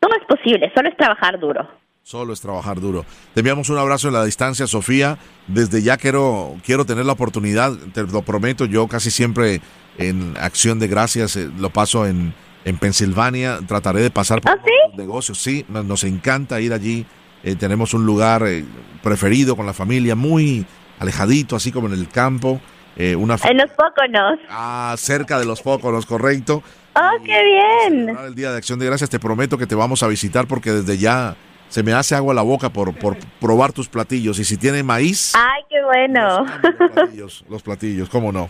todo 0.00 0.12
es 0.20 0.26
posible, 0.26 0.70
solo 0.74 0.88
es 0.88 0.96
trabajar 0.96 1.38
duro. 1.38 1.66
Solo 2.02 2.32
es 2.32 2.40
trabajar 2.40 2.80
duro. 2.80 3.04
Te 3.34 3.40
enviamos 3.40 3.68
un 3.70 3.78
abrazo 3.78 4.08
en 4.08 4.14
la 4.14 4.24
distancia, 4.24 4.68
Sofía. 4.68 5.18
Desde 5.48 5.82
ya 5.82 5.96
quiero, 5.96 6.54
quiero 6.64 6.84
tener 6.84 7.04
la 7.04 7.12
oportunidad, 7.12 7.72
te 7.92 8.02
lo 8.04 8.22
prometo, 8.22 8.64
yo 8.66 8.86
casi 8.86 9.10
siempre 9.10 9.60
en 9.98 10.34
acción 10.38 10.78
de 10.78 10.86
gracias 10.86 11.36
eh, 11.36 11.48
lo 11.58 11.70
paso 11.70 12.06
en, 12.06 12.32
en 12.66 12.78
Pensilvania. 12.78 13.60
Trataré 13.66 14.02
de 14.02 14.10
pasar 14.10 14.42
por 14.42 14.52
¿Ah, 14.52 14.62
los 14.88 14.96
negocios. 14.98 15.38
Sí, 15.38 15.64
nos, 15.68 16.04
encanta 16.04 16.60
ir 16.60 16.74
allí. 16.74 17.06
Eh, 17.42 17.54
tenemos 17.54 17.94
un 17.94 18.04
lugar 18.04 18.42
eh, 18.46 18.64
preferido 19.02 19.56
con 19.56 19.64
la 19.64 19.72
familia, 19.72 20.14
muy 20.14 20.66
alejadito, 20.98 21.56
así 21.56 21.72
como 21.72 21.86
en 21.86 21.94
el 21.94 22.08
campo. 22.08 22.60
Eh, 22.96 23.14
una 23.14 23.36
en 23.44 23.58
los 23.58 23.70
Póconos. 23.70 24.40
Ah, 24.50 24.94
cerca 24.98 25.38
de 25.38 25.44
los 25.44 25.62
Póconos, 25.62 26.06
correcto. 26.06 26.62
¡Oh, 26.94 27.22
qué 27.24 27.42
bien! 27.44 28.08
El 28.08 28.34
Día 28.34 28.50
de 28.50 28.56
Acción 28.56 28.78
de 28.78 28.86
Gracias 28.86 29.10
te 29.10 29.20
prometo 29.20 29.58
que 29.58 29.66
te 29.66 29.74
vamos 29.74 30.02
a 30.02 30.08
visitar 30.08 30.46
porque 30.46 30.72
desde 30.72 30.98
ya 30.98 31.36
se 31.68 31.82
me 31.82 31.92
hace 31.92 32.14
agua 32.14 32.34
la 32.34 32.42
boca 32.42 32.70
por, 32.70 32.98
por 32.98 33.16
probar 33.38 33.72
tus 33.72 33.88
platillos. 33.88 34.38
Y 34.40 34.44
si 34.44 34.56
tiene 34.56 34.82
maíz... 34.82 35.34
¡Ay, 35.36 35.62
qué 35.68 35.84
bueno! 35.84 36.46
Los 36.62 36.90
platillos, 36.90 37.44
los 37.48 37.62
platillos, 37.62 38.08
cómo 38.08 38.32
no. 38.32 38.48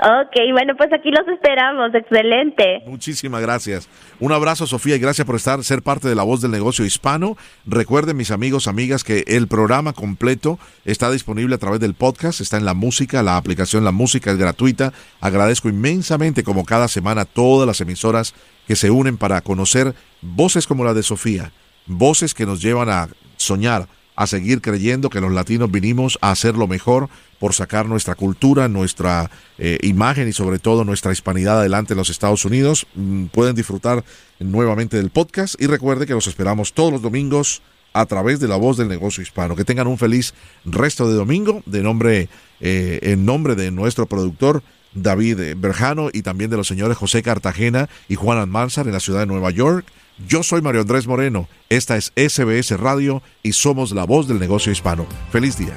Ok, 0.00 0.52
bueno, 0.52 0.74
pues 0.76 0.92
aquí 0.92 1.10
los 1.10 1.26
esperamos. 1.28 1.94
Excelente. 1.94 2.82
Muchísimas 2.86 3.40
gracias. 3.40 3.88
Un 4.18 4.32
abrazo, 4.32 4.66
Sofía, 4.66 4.96
y 4.96 4.98
gracias 4.98 5.24
por 5.24 5.36
estar, 5.36 5.62
ser 5.62 5.82
parte 5.82 6.08
de 6.08 6.16
la 6.16 6.24
voz 6.24 6.40
del 6.40 6.50
negocio 6.50 6.84
hispano. 6.84 7.36
Recuerden, 7.64 8.16
mis 8.16 8.32
amigos, 8.32 8.66
amigas, 8.66 9.04
que 9.04 9.22
el 9.28 9.46
programa 9.46 9.92
completo 9.92 10.58
está 10.84 11.10
disponible 11.12 11.54
a 11.54 11.58
través 11.58 11.78
del 11.78 11.94
podcast, 11.94 12.40
está 12.40 12.56
en 12.56 12.64
la 12.64 12.74
música, 12.74 13.22
la 13.22 13.36
aplicación 13.36 13.84
La 13.84 13.92
Música 13.92 14.32
es 14.32 14.36
gratuita. 14.36 14.92
Agradezco 15.20 15.68
inmensamente, 15.68 16.42
como 16.42 16.64
cada 16.64 16.88
semana, 16.88 17.24
todas 17.24 17.66
las 17.66 17.80
emisoras 17.80 18.34
que 18.66 18.76
se 18.76 18.90
unen 18.90 19.16
para 19.16 19.42
conocer 19.42 19.94
voces 20.20 20.66
como 20.66 20.84
la 20.84 20.94
de 20.94 21.04
Sofía, 21.04 21.52
voces 21.86 22.34
que 22.34 22.46
nos 22.46 22.60
llevan 22.60 22.88
a 22.88 23.08
soñar 23.36 23.86
a 24.16 24.26
seguir 24.26 24.60
creyendo 24.60 25.10
que 25.10 25.20
los 25.20 25.32
latinos 25.32 25.70
vinimos 25.70 26.18
a 26.20 26.30
hacer 26.30 26.56
lo 26.56 26.66
mejor 26.66 27.08
por 27.38 27.52
sacar 27.52 27.86
nuestra 27.86 28.14
cultura, 28.14 28.68
nuestra 28.68 29.30
eh, 29.58 29.78
imagen 29.82 30.28
y 30.28 30.32
sobre 30.32 30.58
todo 30.58 30.84
nuestra 30.84 31.12
hispanidad 31.12 31.60
adelante 31.60 31.94
en 31.94 31.98
los 31.98 32.10
Estados 32.10 32.44
Unidos. 32.44 32.86
Mm, 32.94 33.26
pueden 33.26 33.54
disfrutar 33.54 34.04
nuevamente 34.38 34.96
del 34.96 35.10
podcast 35.10 35.60
y 35.60 35.66
recuerde 35.66 36.06
que 36.06 36.14
los 36.14 36.26
esperamos 36.26 36.72
todos 36.72 36.92
los 36.92 37.02
domingos 37.02 37.62
a 37.92 38.06
través 38.06 38.40
de 38.40 38.48
la 38.48 38.56
voz 38.56 38.76
del 38.76 38.88
negocio 38.88 39.22
hispano. 39.22 39.56
Que 39.56 39.64
tengan 39.64 39.86
un 39.86 39.98
feliz 39.98 40.34
resto 40.64 41.08
de 41.08 41.14
domingo 41.14 41.62
de 41.66 41.82
nombre, 41.82 42.28
eh, 42.60 42.98
en 43.02 43.24
nombre 43.24 43.54
de 43.54 43.70
nuestro 43.70 44.06
productor 44.06 44.62
David 44.94 45.56
Berjano 45.56 46.08
y 46.12 46.22
también 46.22 46.50
de 46.50 46.56
los 46.56 46.68
señores 46.68 46.96
José 46.96 47.22
Cartagena 47.22 47.88
y 48.08 48.14
Juan 48.14 48.38
Almanzar 48.38 48.86
en 48.86 48.92
la 48.92 49.00
ciudad 49.00 49.20
de 49.20 49.26
Nueva 49.26 49.50
York. 49.50 49.86
Yo 50.18 50.44
soy 50.44 50.62
Mario 50.62 50.82
Andrés 50.82 51.08
Moreno, 51.08 51.48
esta 51.68 51.96
es 51.96 52.12
SBS 52.14 52.78
Radio 52.78 53.20
y 53.42 53.52
somos 53.52 53.90
la 53.90 54.04
voz 54.04 54.28
del 54.28 54.38
negocio 54.38 54.70
hispano. 54.70 55.06
Feliz 55.32 55.58
día. 55.58 55.74